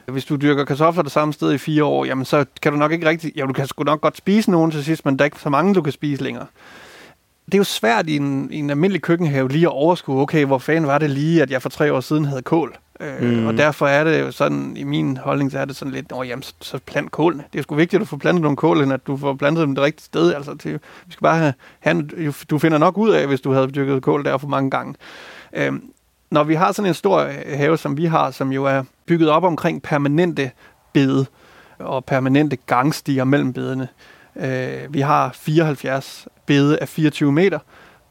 [0.06, 2.92] Hvis du dyrker kartofler det samme sted i fire år, jamen så kan du nok
[2.92, 3.32] ikke rigtig...
[3.36, 5.50] Ja, du kan sgu nok godt spise nogen til sidst, men der er ikke så
[5.50, 6.46] mange, du kan spise længere
[7.48, 10.58] det er jo svært i en, i en almindelig køkkenhave lige at overskue, okay, hvor
[10.58, 12.76] fanden var det lige, at jeg for tre år siden havde kål.
[13.00, 13.46] Øh, mm.
[13.46, 16.28] Og derfor er det jo sådan, i min holdning, så er det sådan lidt, åh
[16.28, 17.44] jamen, så, så plant kålene.
[17.52, 19.62] Det er sgu vigtigt, at du får plantet nogle kål, end at du får plantet
[19.62, 20.34] dem det rigtige sted.
[20.34, 20.72] Altså, til,
[21.06, 24.24] vi skal bare have, have, du finder nok ud af, hvis du havde dyrket kål
[24.24, 24.94] der for mange gange.
[25.52, 25.72] Øh,
[26.30, 29.30] når vi har sådan en stor øh, have, som vi har, som jo er bygget
[29.30, 30.50] op omkring permanente
[30.92, 31.26] bede
[31.78, 33.88] og permanente gangstiger mellem bedene,
[34.38, 37.58] Øh, vi har 74 bede af 24 meter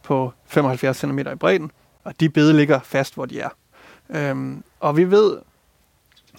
[0.03, 1.71] på 75 cm i bredden,
[2.03, 3.49] og de bede ligger fast, hvor de er.
[4.09, 5.37] Øhm, og vi ved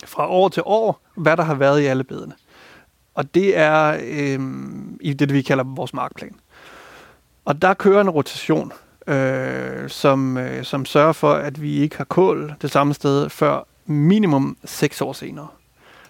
[0.05, 2.33] fra år til år, hvad der har været i alle bedene.
[3.15, 6.35] Og det er øhm, i det, vi kalder vores markplan.
[7.45, 8.73] Og der kører en rotation,
[9.07, 13.67] øh, som, øh, som sørger for, at vi ikke har kål det samme sted før
[13.87, 15.49] minimum 6 år senere.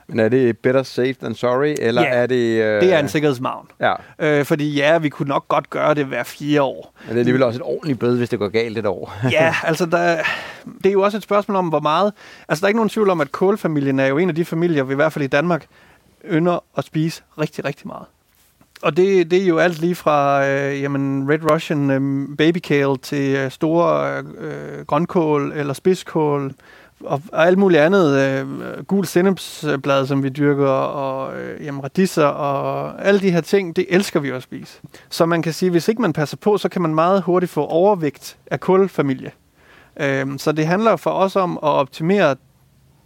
[0.08, 2.62] Men er det better safe than sorry, eller ja, er det...
[2.62, 2.80] Øh...
[2.82, 3.68] det er en sikkerhedsmavn.
[3.80, 3.94] Ja.
[4.18, 6.94] Øh, fordi ja, vi kunne nok godt gøre det hver fire år.
[7.00, 9.14] Men det er alligevel også et ordentligt bøde, hvis det går galt et år.
[9.32, 10.16] ja, altså der,
[10.64, 12.12] det er jo også et spørgsmål om, hvor meget...
[12.48, 14.84] Altså der er ikke nogen tvivl om, at kålfamilien er jo en af de familier,
[14.84, 15.66] vi i hvert fald i Danmark
[16.30, 18.06] ynder at spise rigtig, rigtig meget.
[18.82, 22.96] Og det, det er jo alt lige fra øh, jamen, Red Russian øh, baby kale
[22.96, 26.54] til øh, store øh, grønkål eller spidskål,
[27.04, 28.18] og, og alt muligt andet.
[28.18, 33.76] Øh, gul sennepsblad, som vi dyrker, og øh, jamen, radisser, og alle de her ting,
[33.76, 34.80] det elsker vi at spise.
[35.08, 37.64] Så man kan sige, hvis ikke man passer på, så kan man meget hurtigt få
[37.66, 39.30] overvægt af kulfamilie.
[40.00, 42.36] Øh, så det handler for os om at optimere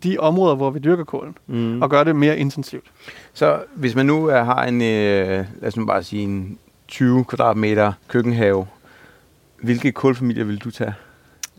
[0.03, 1.83] de områder, hvor vi dyrker kålen, mm.
[1.83, 2.85] og gøre det mere intensivt.
[3.33, 7.25] Så hvis man nu er, har en, øh, lad os nu bare sige, en 20
[7.25, 8.67] kvadratmeter køkkenhave,
[9.63, 10.95] hvilke kålfamilier vil du tage?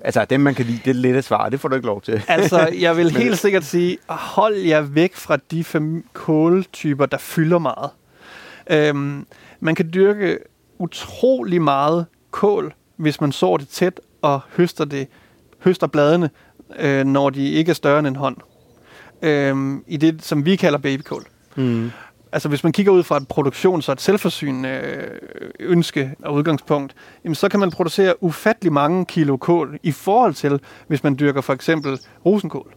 [0.03, 1.49] Altså, dem man kan lide, det er lidt at svare.
[1.49, 2.23] Det får du ikke lov til.
[2.27, 7.59] altså, jeg vil helt sikkert sige, hold jer væk fra de fem kåltyper, der fylder
[7.59, 7.89] meget.
[8.69, 9.25] Øhm,
[9.59, 10.37] man kan dyrke
[10.79, 15.07] utrolig meget kål, hvis man sår det tæt og høster, det,
[15.59, 16.29] høster bladene,
[16.79, 18.37] øh, når de ikke er større end en hånd.
[19.21, 21.25] Øhm, I det, som vi kalder babykål.
[21.55, 21.91] Mm
[22.33, 25.19] altså hvis man kigger ud fra et produktions- og et selvforsynende øh,
[25.59, 30.59] ønske og udgangspunkt, jamen så kan man producere ufattelig mange kilo kål i forhold til,
[30.87, 32.73] hvis man dyrker for eksempel rosenkål.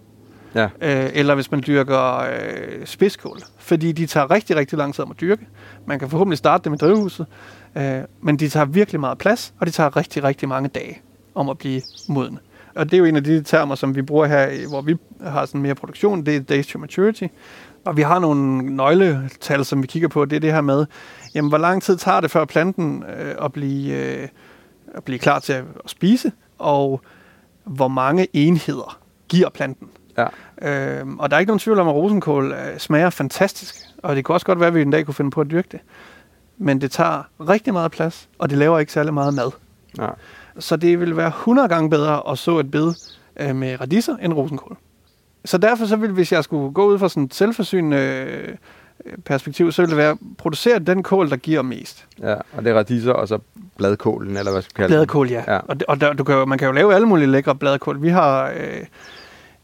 [0.54, 0.64] Ja.
[0.64, 3.38] Øh, eller hvis man dyrker øh, spidskål.
[3.58, 5.46] Fordi de tager rigtig, rigtig lang tid om at dyrke.
[5.86, 7.26] Man kan forhåbentlig starte dem i drivhuset.
[7.76, 11.00] Øh, men de tager virkelig meget plads, og de tager rigtig, rigtig mange dage
[11.34, 12.38] om at blive modne.
[12.76, 15.46] Og det er jo en af de termer, som vi bruger her, hvor vi har
[15.46, 17.24] sådan mere produktion, det er days to maturity.
[17.84, 20.24] Og vi har nogle nøgletal, som vi kigger på.
[20.24, 20.86] Det er det her med,
[21.34, 24.28] jamen, hvor lang tid tager det før planten øh, at, blive, øh,
[24.94, 27.00] at blive klar til at, at spise, og
[27.64, 29.88] hvor mange enheder giver planten.
[30.18, 30.26] Ja.
[30.62, 34.24] Øh, og der er ikke nogen tvivl om, at rosenkål øh, smager fantastisk, og det
[34.24, 35.80] kunne også godt være, at vi en dag kunne finde på at dyrke det.
[36.58, 39.50] Men det tager rigtig meget plads, og det laver ikke særlig meget mad.
[39.98, 40.08] Ja.
[40.58, 42.94] Så det vil være 100 gange bedre at så et bed
[43.40, 44.76] øh, med radiser end rosenkål
[45.46, 48.54] så derfor så vil, hvis jeg skulle gå ud fra sådan et selvforsynende øh,
[49.24, 52.06] perspektiv, så ville det være at producere den kål, der giver mest.
[52.22, 53.38] Ja, og det er radiser og så
[53.76, 55.42] bladkålen, eller hvad skal vi kalde Bladkål, ja.
[55.48, 55.58] ja.
[55.58, 58.02] Og, det, og der, du kan jo, man kan jo lave alle mulige lækre bladkål.
[58.02, 58.86] Vi har, øh,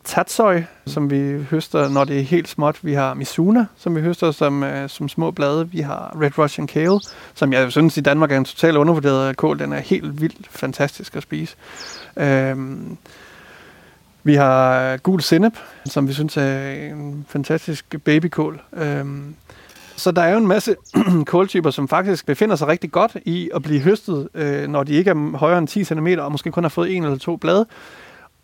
[0.04, 2.84] tatsøj, som vi høster, når det er helt småt.
[2.84, 5.68] Vi har Mizuna, som vi høster som, øh, som små blade.
[5.70, 7.00] Vi har Red Russian Kale,
[7.34, 9.58] som jeg synes i Danmark er en totalt undervurderet kål.
[9.58, 11.56] Den er helt vildt fantastisk at spise.
[12.16, 12.96] Øhm,
[14.24, 18.62] vi har gul sennep, som vi synes er en fantastisk babykål.
[18.72, 19.34] Øhm,
[19.96, 20.76] så der er jo en masse
[21.26, 25.10] kåltyper, som faktisk befinder sig rigtig godt i at blive høstet, øh, når de ikke
[25.10, 27.66] er højere end 10 cm, og måske kun har fået en eller to blade.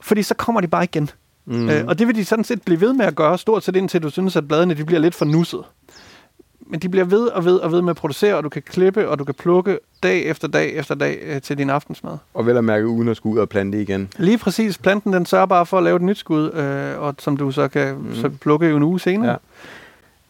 [0.01, 1.11] Fordi så kommer de bare igen.
[1.48, 1.68] Mm.
[1.68, 4.02] Øh, og det vil de sådan set blive ved med at gøre, stort set indtil
[4.02, 5.64] du synes, at bladene de bliver lidt for nusset.
[6.70, 9.08] Men de bliver ved og ved og ved med at producere, og du kan klippe,
[9.08, 12.16] og du kan plukke dag efter dag efter dag øh, til din aftensmad.
[12.34, 14.08] Og vel at mærke uden at skulle ud og plante igen.
[14.18, 14.78] Lige præcis.
[14.78, 17.68] Planten den sørger bare for at lave et nyt skud, øh, og som du så
[17.68, 18.14] kan mm.
[18.14, 19.30] så plukke en uge senere.
[19.30, 19.37] Ja.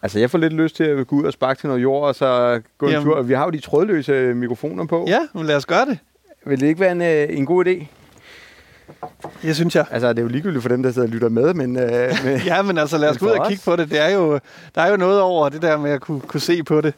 [0.03, 2.15] Altså, jeg får lidt lyst til at gå ud og sparke til noget jord, og
[2.15, 3.07] så gå en Jamen.
[3.07, 3.23] tur.
[3.23, 5.05] Vi har jo de trådløse mikrofoner på.
[5.09, 5.99] Ja, nu lad os gøre det.
[6.47, 7.85] Vil det ikke være en, øh, en god idé?
[9.43, 9.87] Det synes jeg.
[9.91, 11.77] Altså, det er jo ligegyldigt for dem, der sidder og lytter med, men...
[11.77, 11.91] Øh,
[12.25, 13.91] med ja, men altså, lad os gå ud og kigge på det.
[13.91, 14.41] det er jo,
[14.75, 16.95] der er jo noget over det der med at kunne, kunne se på det.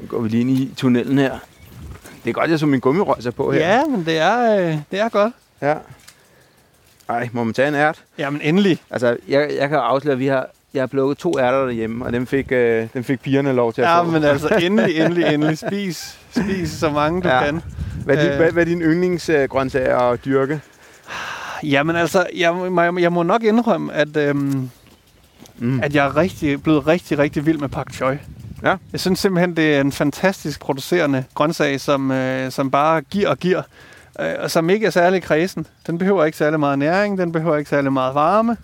[0.00, 1.38] Nu går vi lige ind i tunnelen her.
[2.24, 3.60] Det er godt, jeg så min gummirøjser på her.
[3.60, 5.32] Ja, men det er, øh, det er godt.
[5.62, 5.74] Ja.
[7.08, 8.04] Ej, må man tage en ært?
[8.18, 8.82] Jamen endelig.
[8.90, 12.12] Altså, jeg, jeg kan afsløre, at vi har, jeg har plukket to ærter derhjemme, og
[12.12, 14.06] dem fik, øh, dem fik pigerne lov til at ja, få.
[14.06, 15.58] Ja, men altså endelig, endelig, endelig.
[15.58, 17.44] Spis, spis så mange du ja.
[17.44, 17.62] kan.
[18.04, 20.60] Hvad er, din, øh, hvad, hvad er din yndlingsgrøntsager at dyrke?
[21.62, 24.70] Jamen altså, jeg, jeg, jeg må nok indrømme, at, øhm,
[25.58, 25.80] mm.
[25.80, 28.16] at jeg er rigtig, blevet rigtig, rigtig vild med pak choi.
[28.62, 28.76] Ja.
[28.92, 33.38] Jeg synes simpelthen, det er en fantastisk producerende grøntsag, som, øh, som bare giver og
[33.38, 33.62] giver,
[34.20, 35.66] øh, og som ikke er særlig kredsen.
[35.86, 38.56] Den behøver ikke særlig meget næring, den behøver ikke særlig meget varme.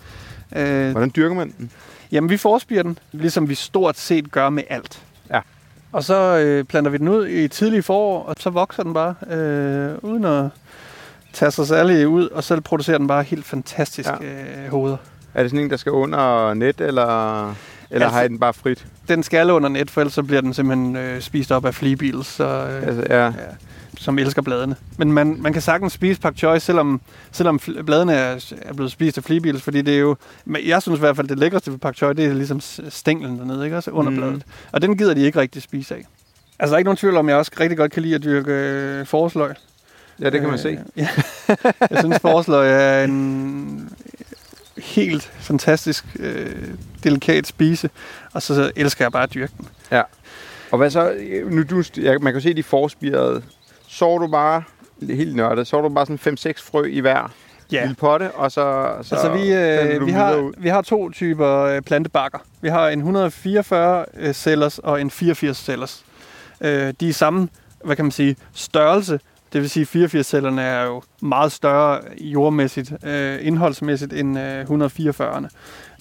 [0.56, 1.70] Øh, Hvordan dyrker man den?
[2.12, 5.02] Jamen, vi forspirer den, ligesom vi stort set gør med alt.
[5.30, 5.40] Ja.
[5.92, 9.14] Og så øh, planter vi den ud i tidlig forår, og så vokser den bare,
[9.30, 10.48] øh, uden at
[11.32, 14.64] tage sig særlig ud, og så producerer den bare helt fantastiske ja.
[14.64, 14.96] øh, hoveder.
[15.34, 17.54] Er det sådan en, der skal under net, eller, eller
[17.90, 18.86] altså, har I den bare frit?
[19.08, 22.26] Den skal under net, for ellers så bliver den simpelthen øh, spist op af fleabeetles.
[22.26, 23.24] Så, øh, altså, ja.
[23.24, 23.32] ja
[23.96, 24.76] som elsker bladene.
[24.98, 27.00] Men man, man kan sagtens spise pak choi, selvom,
[27.32, 30.16] selvom bladene er, er blevet spist af fleabeetles, fordi det er jo,
[30.66, 33.64] jeg synes i hvert fald, det lækreste ved pak choi, det er ligesom stænglen dernede,
[33.64, 33.76] ikke?
[33.76, 34.16] også under mm.
[34.16, 34.42] bladet.
[34.72, 36.04] Og den gider de ikke rigtig spise af.
[36.58, 38.52] Altså, der er ikke nogen tvivl om, jeg også rigtig godt kan lide at dyrke
[38.52, 39.54] øh, forårsløg.
[40.20, 40.78] Ja, det kan man øh, se.
[40.96, 41.08] Ja.
[41.90, 43.90] jeg synes, forårsløg er en
[44.78, 46.68] helt fantastisk øh,
[47.04, 47.90] delikat spise,
[48.32, 49.68] og så, så elsker jeg bare at dyrke den.
[49.92, 50.02] Ja.
[50.70, 51.14] Og hvad så,
[51.50, 53.42] nu du, ja, man kan se de forspirede
[53.86, 54.62] så du bare,
[55.02, 57.32] helt nørdet, så du bare sådan 5-6 frø i hver
[57.72, 57.80] ja.
[57.80, 61.82] lille potte, og så, så altså vi, øh, vi, har, vi har to typer øh,
[61.82, 62.38] plantebakker.
[62.60, 66.04] Vi har en 144 øh, cellers og en 84 cellers.
[66.60, 67.48] Øh, de er samme,
[67.84, 69.20] hvad kan man sige, størrelse,
[69.52, 75.48] det vil sige, at 84-cellerne er jo meget større jordmæssigt, øh, indholdsmæssigt end øh, 144'erne.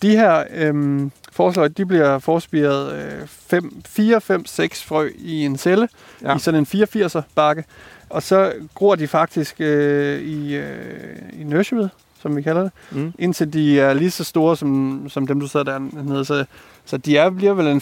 [0.02, 1.02] De her øh,
[1.36, 5.88] forslår, de bliver forspiret øh, 5, 4, 5, 6 frø i en celle,
[6.22, 6.36] ja.
[6.36, 7.64] i sådan en 84'er bakke.
[8.10, 11.90] Og så gror de faktisk øh, i, øh, i nurseryet,
[12.22, 13.14] som vi kalder det, mm.
[13.20, 16.26] indtil de er lige så store som, som dem, du sidder dernede.
[16.26, 16.46] Så,
[16.86, 17.82] så de er, bliver vel en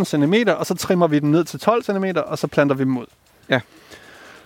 [0.00, 2.84] 15-17 cm, og så trimmer vi dem ned til 12 cm, og så planter vi
[2.84, 3.06] dem ud.
[3.48, 3.60] Ja.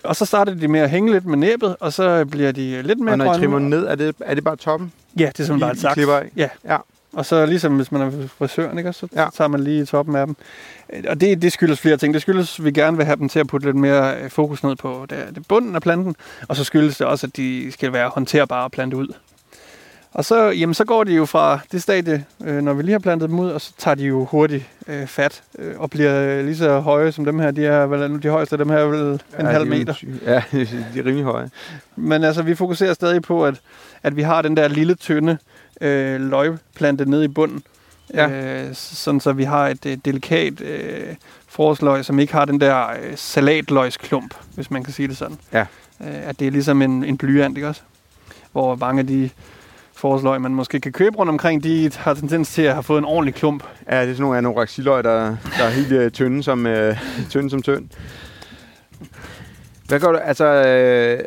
[0.04, 2.98] Og så starter de med at hænge lidt med næbet, og så bliver de lidt
[2.98, 3.24] mere grønne.
[3.24, 4.92] Og når I trimmer ned, er det, er det bare toppen?
[5.18, 6.30] Ja, det er simpelthen bare et saks.
[6.36, 6.48] Ja.
[6.64, 6.76] ja.
[7.12, 8.92] Og så ligesom hvis man er frisøren, ikke?
[8.92, 9.26] så ja.
[9.36, 10.36] tager man lige toppen af dem.
[11.08, 12.14] Og det, det skyldes flere ting.
[12.14, 14.62] Det skyldes, at vi gerne vil have dem til at putte lidt mere øh, fokus
[14.62, 16.16] ned på det, det bunden af planten.
[16.48, 19.08] Og så skyldes det også, at de skal være håndterbare at plante ud.
[20.12, 22.98] Og så, jamen, så går de jo fra det stadie, øh, når vi lige har
[22.98, 26.44] plantet dem ud, og så tager de jo hurtigt øh, fat øh, og bliver øh,
[26.44, 27.50] lige så høje som dem her.
[27.50, 29.94] De er vel de højeste af dem her er vel en ja, halv meter.
[30.26, 31.50] Ja, de er rimelig høje.
[31.96, 33.60] Men altså, vi fokuserer stadig på, at,
[34.02, 35.38] at vi har den der lille tynde
[35.80, 37.62] øh, løgplante nede i bunden.
[38.14, 38.28] Ja.
[38.28, 41.14] Øh, sådan så vi har et, et delikat øh,
[41.48, 45.38] forårsløg, som ikke har den der øh, salatløgsklump, hvis man kan sige det sådan.
[45.52, 45.66] Ja.
[46.00, 47.80] Øh, at det er ligesom en, en blyant, ikke også?
[48.52, 49.30] Hvor mange af de
[49.94, 53.04] forårsløg, man måske kan købe rundt omkring, de har tendens til at have fået en
[53.04, 53.64] ordentlig klump.
[53.90, 56.96] Ja, det er sådan nogle anoraxiløg, der, der er helt uh, tynde som, uh,
[57.30, 57.88] tynde som tynd.
[59.88, 60.18] Hvad gør du?
[60.18, 61.20] Altså, øh,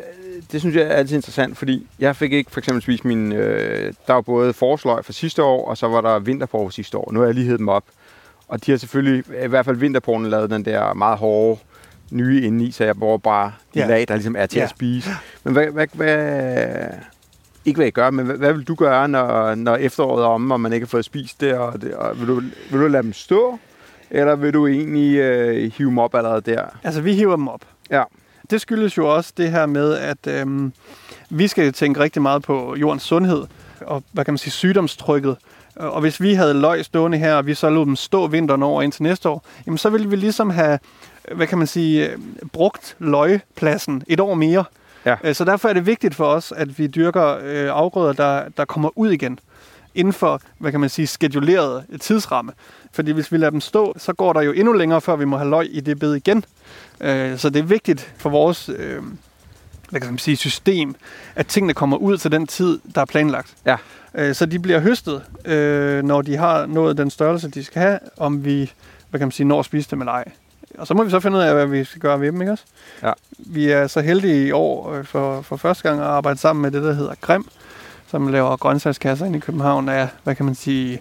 [0.54, 3.32] det synes jeg er altid interessant, fordi jeg fik ikke for eksempel spist min...
[3.32, 7.12] Øh, der var både forsløg fra sidste år, og så var der vinterporre sidste år.
[7.12, 7.84] Nu har jeg lige dem op.
[8.48, 11.60] Og de har selvfølgelig, i hvert fald vinterporren, lavet den der meget hårde
[12.10, 13.86] nye indeni, så jeg bruger bare de ja.
[13.86, 14.64] lag, der ligesom er til ja.
[14.64, 15.10] at spise.
[15.44, 16.86] Men hvad, hvad, hvad,
[17.64, 20.54] ikke hvad jeg gør, men hvad, hvad vil du gøre, når, når efteråret er omme,
[20.54, 21.54] og man ikke har fået spist det?
[21.54, 22.34] Og det og vil, du,
[22.70, 23.58] vil du lade dem stå,
[24.10, 26.64] eller vil du egentlig øh, hive dem op allerede der?
[26.84, 27.62] Altså, vi hiver dem op.
[27.90, 28.02] Ja.
[28.50, 30.72] Det skyldes jo også det her med, at øhm,
[31.30, 33.44] vi skal tænke rigtig meget på jordens sundhed
[33.80, 35.36] og hvad kan man sige, sygdomstrykket.
[35.76, 38.82] Og hvis vi havde løg stående her, og vi så lod dem stå vinteren over
[38.82, 40.78] indtil næste år, jamen så ville vi ligesom have,
[41.34, 42.10] hvad kan man sige,
[42.52, 44.64] brugt løgpladsen et år mere.
[45.06, 45.16] Ja.
[45.24, 48.64] Øh, Så derfor er det vigtigt for os, at vi dyrker øh, afgrøder, der, der
[48.64, 49.38] kommer ud igen
[49.94, 52.52] inden for, hvad kan man sige, skeduleret tidsramme.
[52.92, 55.36] Fordi hvis vi lader dem stå, så går der jo endnu længere, før vi må
[55.36, 56.44] have løg i det bed igen.
[57.00, 59.02] Øh, Så det er vigtigt for vores øh,
[59.90, 60.94] hvad kan man sige, system,
[61.36, 63.54] at tingene kommer ud til den tid, der er planlagt.
[63.66, 63.76] Ja.
[64.14, 67.98] Øh, Så de bliver høstet, øh, når de har nået den størrelse, de skal have,
[68.16, 68.72] om vi
[69.10, 70.24] hvad kan man sige, når at spise dem eller ej.
[70.78, 72.52] Og så må vi så finde ud af, hvad vi skal gøre ved dem, ikke
[72.52, 72.64] også?
[73.02, 73.12] Ja.
[73.38, 76.70] Vi er så heldige i år øh, for, for første gang at arbejde sammen med
[76.70, 77.46] det, der hedder Grim,
[78.06, 81.00] som laver grøntsagskasser ind i København af, hvad kan man sige,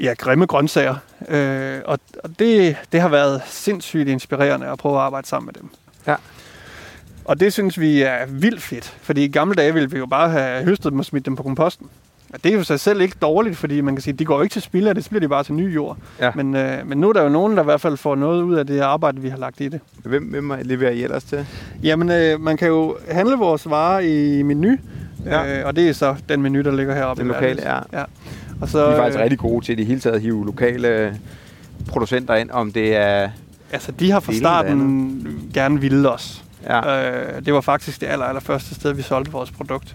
[0.00, 0.96] ja, grimme grøntsager.
[1.28, 5.62] Øh, og og det, det har været sindssygt inspirerende at prøve at arbejde sammen med
[5.62, 5.70] dem.
[6.06, 6.14] Ja.
[7.24, 10.30] Og det synes vi er vildt fedt, fordi i gamle dage ville vi jo bare
[10.30, 11.88] have høstet dem og smidt dem på komposten.
[12.32, 14.42] Og det er jo sig selv ikke dårligt, fordi man kan sige, de går jo
[14.42, 15.96] ikke til spilde, og det bliver de bare til ny jord.
[16.20, 16.30] Ja.
[16.34, 18.54] Men, øh, men nu er der jo nogen, der i hvert fald får noget ud
[18.54, 19.80] af det arbejde, vi har lagt i det.
[20.04, 21.46] Hvem, hvem leverer I ellers til?
[21.82, 24.76] Jamen, øh, man kan jo handle vores varer i menu,
[25.24, 25.60] Ja.
[25.60, 27.20] øh, og det er så den menu, der ligger heroppe.
[27.22, 27.98] Den lokale, ja.
[27.98, 28.04] ja.
[28.60, 30.46] Og så, Vi er faktisk øh, rigtig gode til i det hele taget at hive
[30.46, 31.18] lokale
[31.88, 33.30] producenter ind, om det er...
[33.72, 36.44] Altså, de har fra starten gerne ville os.
[36.68, 39.94] Ja, Øh, det var faktisk det aller, aller første sted, vi solgte vores produkt.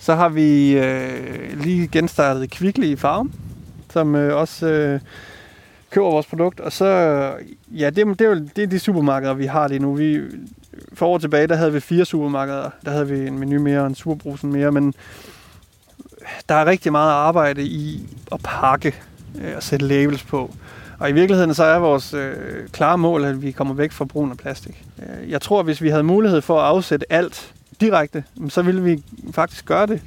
[0.00, 3.32] Så har vi øh, lige genstartet Kvickly i Farm,
[3.92, 5.00] som øh, også øh,
[5.90, 6.60] køber vores produkt.
[6.60, 6.86] Og så,
[7.70, 9.94] ja, det, er- det, er, jo- det er de supermarkeder, vi har lige nu.
[9.94, 10.20] Vi,
[10.92, 12.70] for år tilbage, der havde vi fire supermarkeder.
[12.84, 14.94] Der havde vi en menu mere og en superbrusen mere, men
[16.48, 18.94] der er rigtig meget arbejde i at pakke
[19.40, 20.54] øh, og sætte labels på.
[20.98, 22.34] Og i virkeligheden så er vores øh,
[22.72, 24.84] klare mål, at vi kommer væk fra brugen af plastik.
[24.98, 28.82] Øh, jeg tror, at hvis vi havde mulighed for at afsætte alt direkte, så ville
[28.82, 29.02] vi
[29.34, 30.00] faktisk gøre det.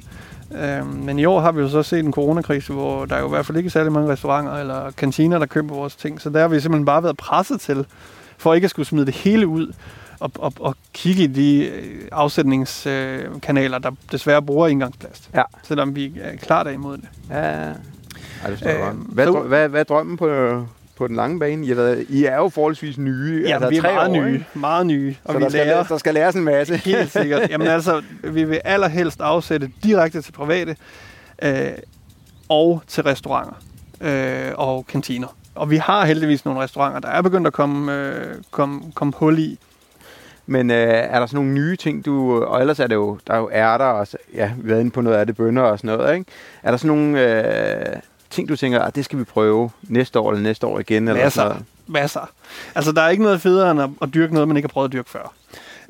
[0.54, 3.26] Øh, men i år har vi jo så set en coronakrise, hvor der er jo
[3.26, 6.20] i hvert fald ikke særlig mange restauranter eller kantiner, der køber vores ting.
[6.20, 7.86] Så der har vi simpelthen bare været presset til,
[8.38, 9.72] for ikke at skulle smide det hele ud,
[10.20, 15.30] og, og, og kigge i de øh, afsætningskanaler, der desværre bruger engangsplast.
[15.34, 15.42] Ja.
[15.62, 17.08] Selvom vi er klart er imod det.
[17.30, 17.72] ja.
[18.44, 18.94] Ej, det Øh.
[19.08, 20.26] Hvad, så- hvad, hvad er drømmen på,
[20.96, 21.66] på den lange bane?
[21.66, 23.44] I, været, I er jo forholdsvis nye.
[23.46, 24.32] Ja, altså, vi er tre meget år, nye.
[24.32, 24.46] ikke?
[24.54, 25.14] Meget nye.
[25.24, 26.76] Og Så vi der skal, lærer læ- der skal læres en masse.
[26.90, 27.50] helt sikkert.
[27.50, 30.76] Jamen altså, vi vil allerhelst afsætte direkte til private
[31.42, 31.68] øh,
[32.48, 33.54] og til restauranter
[34.00, 35.28] øh, og kantiner.
[35.54, 39.38] Og vi har heldigvis nogle restauranter, der er begyndt at komme, øh, komme, komme hul
[39.38, 39.58] i.
[40.50, 42.44] Men øh, er der sådan nogle nye ting, du...
[42.44, 44.90] Og ellers er det jo, der er jo ærter, og ja, vi har været inde
[44.90, 46.30] på noget af det, bønder og sådan noget, ikke?
[46.62, 47.96] Er der sådan nogle øh,
[48.30, 51.08] ting, du tænker, at det skal vi prøve næste år eller næste år igen?
[51.08, 51.40] Eller Masser.
[51.40, 51.64] sådan noget?
[51.86, 52.30] Masser.
[52.74, 54.88] Altså, der er ikke noget federe end at, at dyrke noget, man ikke har prøvet
[54.88, 55.32] at dyrke før.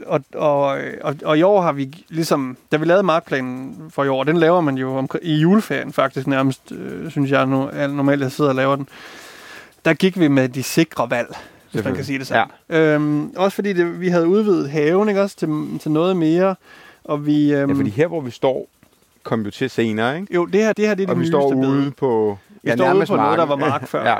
[0.07, 4.09] Og, og, og, og i år har vi ligesom, da vi lavede markplanen for i
[4.09, 8.23] år, den laver man jo om, i juleferien faktisk nærmest, øh, synes jeg nu, normalt,
[8.23, 8.89] jeg sidder og laver den.
[9.85, 11.37] Der gik vi med de sikre valg,
[11.79, 12.47] hvis man kan sige det sådan.
[12.71, 12.77] Ja.
[12.95, 16.55] Øhm, også fordi det, vi havde udvidet haven, ikke også, til, til noget mere,
[17.05, 17.53] og vi...
[17.55, 18.69] Øhm, Ja, fordi her, hvor vi står,
[19.23, 20.35] kom jo til senere, ikke?
[20.35, 21.69] Jo, det her, det her det er det og vi nyeste står bed.
[21.69, 22.39] ude på...
[22.63, 24.17] Vi står ude på noget, der var mark før, ja.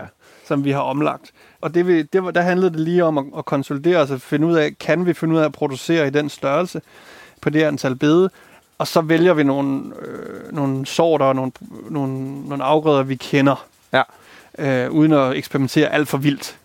[0.47, 1.31] som vi har omlagt.
[1.61, 4.21] Og det, vil- det, var- der handlede det lige om at, at konsolidere os og
[4.21, 6.81] finde ud af, kan vi finde ud af at producere i den størrelse
[7.41, 8.31] på det antal bede,
[8.79, 11.53] og så vælger vi nogle, øh, nogle sorter og nogle,
[11.91, 14.03] nogle, nogle afgrøder, vi kender, Ja.
[14.59, 16.57] øh, uden at eksperimentere alt for vildt.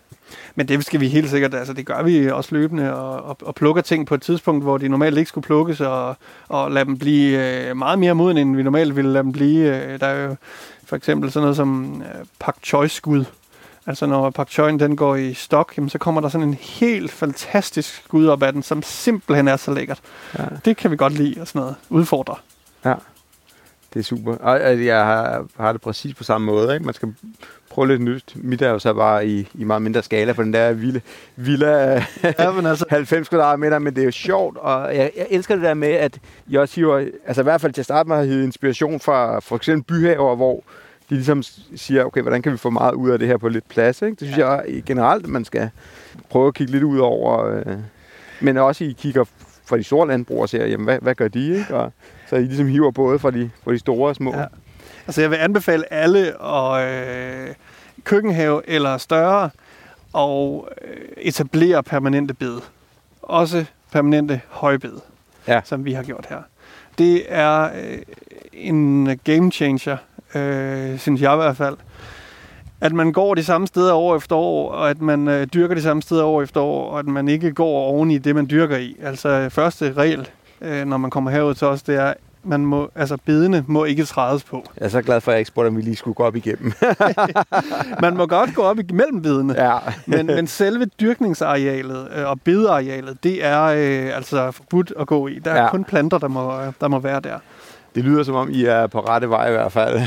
[0.54, 3.54] Men det skal vi helt sikkert, altså det gør vi også løbende, og, og, og
[3.54, 6.16] plukker ting på et tidspunkt, hvor de normalt ikke skulle plukkes, og,
[6.48, 9.84] og lade dem blive øh, meget mere moden, end vi normalt ville lade dem blive.
[9.84, 10.36] Øh, der er jo
[10.84, 13.24] for eksempel sådan noget som øh, pak choi skud.
[13.86, 17.12] Altså når pak choi'en den går i stok, jamen, så kommer der sådan en helt
[17.12, 20.00] fantastisk skud op af den, som simpelthen er så lækkert.
[20.38, 20.44] Ja.
[20.64, 21.74] Det kan vi godt lide og sådan noget.
[21.90, 22.36] Udfordre.
[23.94, 24.36] Det er super.
[24.36, 26.74] Og øh, jeg har, har det præcis på samme måde.
[26.74, 26.84] Ikke?
[26.84, 27.14] Man skal
[27.70, 28.32] prøve lidt nyt.
[28.36, 31.00] Mit er jo så bare i, i meget mindre skala på den der vilde,
[31.36, 32.04] villa
[32.38, 35.64] Ja, men altså, 90 kvadratmeter, men det er jo sjovt, og jeg, jeg elsker det
[35.64, 36.18] der med, at
[36.50, 39.40] jeg også hiver, altså i hvert fald til at starte med har hivet inspiration fra
[39.40, 40.64] for eksempel byhaver, hvor
[41.10, 41.42] de ligesom
[41.76, 44.10] siger, okay, hvordan kan vi få meget ud af det her på lidt plads, ikke?
[44.10, 44.50] Det synes ja.
[44.50, 45.70] jeg generelt, at man skal
[46.30, 47.76] prøve at kigge lidt ud over, øh,
[48.40, 49.24] men også I kigger
[49.66, 51.74] fra de store landbrug og ser, jamen, hvad, hvad gør de, ikke?
[51.76, 51.92] Og
[52.28, 54.34] så I ligesom hiver både fra de, fra de store og små.
[54.36, 54.44] Ja.
[55.06, 56.88] Altså jeg vil anbefale alle at
[57.48, 57.54] øh,
[58.04, 59.50] køkkenhave eller større
[60.12, 62.58] og øh, etablere permanente bed.
[63.22, 64.92] Også permanente højbed,
[65.48, 65.60] Ja.
[65.64, 66.38] som vi har gjort her.
[66.98, 67.98] Det er øh,
[68.52, 69.96] en game changer,
[70.34, 71.76] øh, synes jeg i hvert fald.
[72.84, 75.82] At man går de samme steder år efter år, og at man øh, dyrker de
[75.82, 78.76] samme steder år efter år, og at man ikke går oven i det, man dyrker
[78.76, 78.96] i.
[79.02, 80.28] Altså første regel,
[80.60, 84.04] øh, når man kommer herud til os, det er, man må, altså bedene må ikke
[84.04, 84.64] trædes på.
[84.78, 86.36] Jeg er så glad for, at jeg ikke spurgte, om vi lige skulle gå op
[86.36, 86.72] igennem.
[88.02, 89.78] man må godt gå op imellem bedene, ja.
[90.06, 95.38] men, men selve dyrkningsarealet øh, og bedearealet, det er øh, altså forbudt at gå i.
[95.38, 95.70] Der er ja.
[95.70, 97.38] kun planter, der må, der må være der.
[97.94, 100.00] Det lyder som om, I er på rette vej i hvert fald,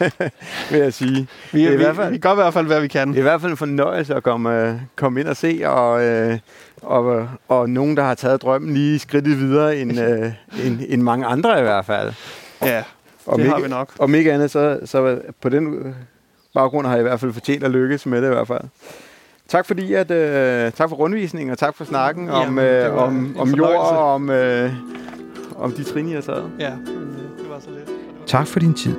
[0.70, 1.28] vil jeg sige.
[1.52, 3.08] Vi, er, i vi, hvert fald, vi gør i hvert fald, hvad vi kan.
[3.08, 6.04] Det er i hvert fald en fornøjelse at komme, øh, komme ind og se, og,
[6.04, 6.38] øh,
[6.82, 10.32] og, og nogen, der har taget drømmen lige skridtet videre end, øh,
[10.64, 12.12] end, end mange andre i hvert fald.
[12.62, 12.82] Ja,
[13.26, 13.88] og det ikke, har vi nok.
[13.98, 15.94] Og ikke andet, så, så på den
[16.54, 18.64] baggrund har jeg i hvert fald fortjent at lykkes med det i hvert fald.
[19.48, 23.36] Tak fordi at øh, tak for rundvisningen og tak for snakken Jamen, om øh, om,
[23.38, 24.72] om jord og om øh,
[25.56, 26.50] om de trin, I har taget.
[26.58, 26.72] Ja,
[27.62, 27.90] så lidt.
[28.26, 28.96] Tak for din tid.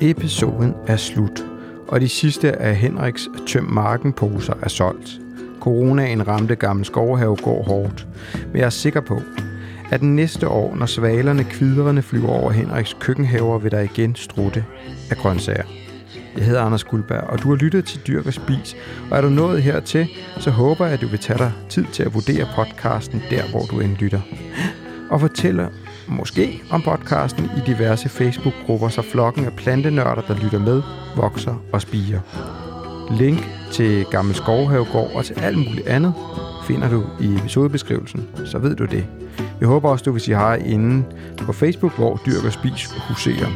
[0.00, 1.44] Episoden er slut,
[1.88, 5.20] og de sidste af Henriks tøm marken poser er solgt.
[5.60, 8.06] Coronaen ramte Gamle Skovhave går hårdt,
[8.52, 9.22] men jeg er sikker på,
[9.90, 14.64] at næste år, når svalerne kvidrende flyver over Henriks køkkenhaver, vil der igen strutte
[15.10, 15.64] af grøntsager.
[16.36, 18.76] Jeg hedder Anders Guldberg, og du har lyttet til Dyrk og Spis,
[19.10, 20.08] og er du nået hertil,
[20.38, 23.62] så håber jeg, at du vil tage dig tid til at vurdere podcasten der, hvor
[23.62, 24.20] du end lytter.
[25.10, 25.68] Og fortæller
[26.08, 30.82] måske om podcasten i diverse Facebook-grupper, så flokken af plantenørder, der lytter med,
[31.16, 32.20] vokser og spiger.
[33.10, 36.14] Link til Gammel Skovhavegård og til alt muligt andet
[36.66, 39.06] finder du i episodebeskrivelsen, så ved du det.
[39.60, 41.04] Jeg håber også, du vil sige hej inde
[41.38, 43.48] på Facebook, hvor Dyrk og Spis huserer.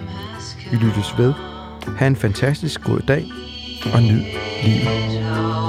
[0.71, 1.33] Vi lyttes ved.
[1.97, 3.25] Ha' en fantastisk god dag,
[3.95, 4.23] og nyd
[4.65, 5.68] livet.